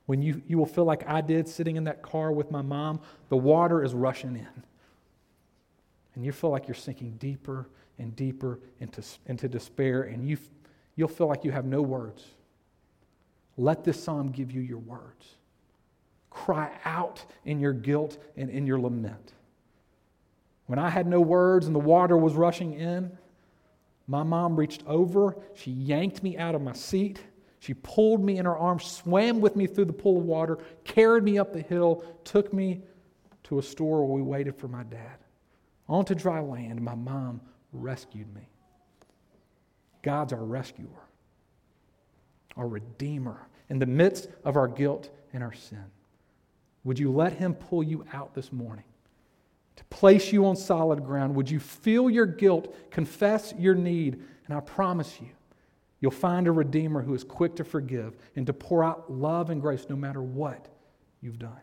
when 0.09 0.23
you, 0.23 0.40
you 0.49 0.57
will 0.57 0.64
feel 0.64 0.87
like 0.87 1.07
I 1.07 1.21
did 1.21 1.47
sitting 1.47 1.77
in 1.77 1.85
that 1.85 2.01
car 2.01 2.33
with 2.33 2.51
my 2.51 2.62
mom, 2.62 2.99
the 3.29 3.37
water 3.37 3.85
is 3.85 3.92
rushing 3.92 4.37
in. 4.37 4.62
And 6.14 6.25
you 6.25 6.33
feel 6.33 6.49
like 6.49 6.66
you're 6.66 6.75
sinking 6.75 7.16
deeper 7.18 7.68
and 7.99 8.16
deeper 8.16 8.59
into, 8.81 9.03
into 9.27 9.51
despair, 9.51 10.05
and 10.05 10.27
you, 10.27 10.38
you'll 10.97 11.09
feel 11.09 11.27
like 11.27 11.44
you 11.44 11.51
have 11.51 11.66
no 11.66 11.83
words. 11.83 12.25
Let 13.59 13.85
this 13.85 14.03
psalm 14.03 14.31
give 14.31 14.51
you 14.51 14.62
your 14.62 14.79
words. 14.79 15.27
Cry 16.31 16.71
out 16.87 17.23
in 17.44 17.61
your 17.61 17.75
guilt 17.75 18.16
and 18.35 18.49
in 18.49 18.66
your 18.66 18.81
lament. 18.81 19.35
When 20.64 20.79
I 20.79 20.88
had 20.88 21.07
no 21.07 21.21
words 21.21 21.66
and 21.66 21.75
the 21.75 21.81
water 21.81 22.16
was 22.16 22.33
rushing 22.33 22.73
in, 22.73 23.12
my 24.07 24.23
mom 24.23 24.57
reached 24.57 24.85
over, 24.87 25.37
she 25.53 25.71
yanked 25.71 26.23
me 26.23 26.38
out 26.38 26.55
of 26.55 26.62
my 26.62 26.73
seat, 26.73 27.21
she 27.61 27.75
pulled 27.75 28.23
me 28.23 28.38
in 28.38 28.44
her 28.44 28.57
arms, 28.57 28.85
swam 28.85 29.40
with 29.40 29.57
me 29.57 29.66
through 29.66 29.87
the 29.87 29.92
pool 29.92 30.18
of 30.18 30.25
water, 30.25 30.59
carried 30.85 31.25
me 31.25 31.38
up 31.38 31.53
the 31.53 31.62
hill, 31.62 32.05
took 32.25 32.53
me 32.53 32.83
to 33.44 33.59
a 33.59 33.62
store 33.62 34.05
where 34.07 34.16
we 34.16 34.23
waited 34.23 34.57
for 34.57 34.68
my 34.68 34.85
dad. 34.85 35.18
Onto 35.88 36.14
dry 36.14 36.40
land, 36.40 36.81
my 36.81 36.94
mom 36.94 37.40
rescued 37.73 38.33
me. 38.35 38.49
God's 40.03 40.33
our 40.33 40.44
rescuer, 40.44 40.87
our 42.57 42.68
redeemer 42.68 43.49
in 43.68 43.79
the 43.79 43.87
midst 43.87 44.29
of 44.44 44.57
our 44.57 44.68
guilt 44.68 45.11
and 45.33 45.42
our 45.42 45.53
sin. 45.53 45.85
Would 46.85 46.99
you 46.99 47.11
let 47.11 47.33
him 47.33 47.55
pull 47.55 47.83
you 47.83 48.05
out 48.12 48.35
this 48.35 48.53
morning? 48.53 48.85
To 49.77 49.85
place 49.85 50.33
you 50.33 50.47
on 50.47 50.57
solid 50.57 51.05
ground, 51.05 51.35
would 51.35 51.51
you 51.51 51.61
feel 51.61 52.09
your 52.09 52.27
guilt, 52.27 52.75
confess 52.90 53.53
your 53.59 53.75
need, 53.75 54.23
and 54.47 54.57
I 54.57 54.61
promise 54.61 55.21
you, 55.21 55.29
You'll 56.01 56.11
find 56.13 56.47
a 56.47 56.53
Redeemer 56.53 57.03
who 57.03 57.15
is 57.15 57.25
quick 57.25 57.57
to 57.57 57.65
forgive 57.65 58.17
and 58.37 58.47
to 58.47 58.53
pour 58.53 58.85
out 58.85 59.11
love 59.11 59.51
and 59.51 59.61
grace 59.61 59.87
no 59.89 59.97
matter 59.97 60.23
what 60.23 60.69
you've 61.21 61.39
done. 61.39 61.61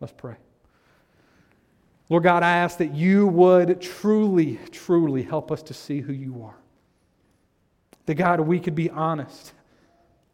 Let's 0.00 0.12
pray. 0.12 0.36
Lord 2.08 2.24
God, 2.24 2.42
I 2.42 2.56
ask 2.56 2.78
that 2.78 2.94
you 2.94 3.26
would 3.28 3.80
truly, 3.80 4.58
truly 4.70 5.22
help 5.22 5.52
us 5.52 5.62
to 5.64 5.74
see 5.74 6.00
who 6.00 6.12
you 6.12 6.42
are. 6.42 6.56
That, 8.06 8.16
God, 8.16 8.40
we 8.40 8.58
could 8.58 8.74
be 8.74 8.90
honest. 8.90 9.52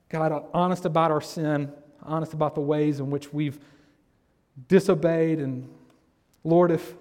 God, 0.09 0.47
honest 0.55 0.87
about 0.87 1.11
our 1.11 1.21
sin, 1.21 1.71
honest 2.03 2.33
about 2.33 2.55
the 2.55 2.63
ways 2.63 2.99
in 2.99 3.11
which 3.11 3.33
we've 3.33 3.59
disobeyed. 4.69 5.39
And, 5.39 5.69
Lord, 6.45 6.71
if 6.71 6.95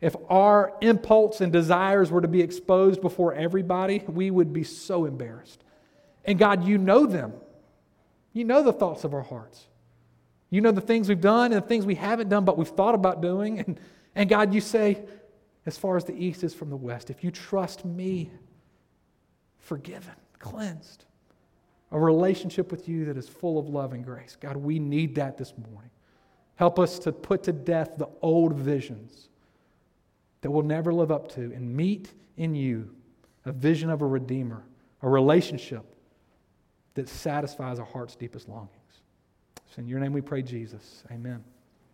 if 0.00 0.14
our 0.28 0.74
impulse 0.80 1.40
and 1.40 1.52
desires 1.52 2.10
were 2.10 2.20
to 2.20 2.28
be 2.28 2.40
exposed 2.40 3.00
before 3.00 3.34
everybody, 3.34 4.02
we 4.06 4.30
would 4.30 4.52
be 4.52 4.62
so 4.62 5.04
embarrassed. 5.04 5.64
And 6.24 6.38
God, 6.38 6.64
you 6.64 6.78
know 6.78 7.06
them. 7.06 7.32
You 8.32 8.44
know 8.44 8.62
the 8.62 8.72
thoughts 8.72 9.04
of 9.04 9.14
our 9.14 9.22
hearts. 9.22 9.66
You 10.50 10.60
know 10.60 10.72
the 10.72 10.80
things 10.80 11.08
we've 11.08 11.20
done 11.20 11.52
and 11.52 11.62
the 11.62 11.66
things 11.66 11.84
we 11.84 11.94
haven't 11.94 12.28
done, 12.28 12.44
but 12.44 12.56
we've 12.56 12.68
thought 12.68 12.94
about 12.94 13.20
doing. 13.20 13.58
And, 13.60 13.80
and 14.14 14.28
God, 14.28 14.54
you 14.54 14.60
say, 14.60 15.02
as 15.66 15.76
far 15.76 15.96
as 15.96 16.04
the 16.04 16.14
east 16.14 16.42
is 16.44 16.54
from 16.54 16.70
the 16.70 16.76
west, 16.76 17.10
if 17.10 17.22
you 17.22 17.30
trust 17.30 17.84
me, 17.84 18.30
forgiven, 19.58 20.14
cleansed, 20.38 21.04
a 21.90 21.98
relationship 21.98 22.70
with 22.70 22.88
you 22.88 23.04
that 23.06 23.16
is 23.16 23.28
full 23.28 23.58
of 23.58 23.68
love 23.68 23.92
and 23.92 24.04
grace. 24.04 24.36
God, 24.40 24.56
we 24.56 24.78
need 24.78 25.14
that 25.16 25.36
this 25.36 25.52
morning. 25.70 25.90
Help 26.56 26.78
us 26.78 26.98
to 27.00 27.12
put 27.12 27.42
to 27.44 27.52
death 27.52 27.92
the 27.96 28.08
old 28.20 28.54
visions 28.54 29.28
that 30.40 30.50
we'll 30.50 30.62
never 30.62 30.92
live 30.92 31.10
up 31.10 31.30
to 31.32 31.40
and 31.40 31.76
meet 31.76 32.12
in 32.36 32.54
you 32.54 32.90
a 33.44 33.52
vision 33.52 33.90
of 33.90 34.02
a 34.02 34.06
Redeemer, 34.06 34.64
a 35.02 35.08
relationship 35.08 35.84
that 36.98 37.08
satisfies 37.08 37.78
our 37.78 37.86
heart's 37.86 38.16
deepest 38.16 38.48
longings. 38.48 39.02
So 39.70 39.78
in 39.78 39.86
your 39.86 40.00
name 40.00 40.12
we 40.12 40.20
pray, 40.20 40.42
Jesus. 40.42 41.04
Amen. 41.12 41.44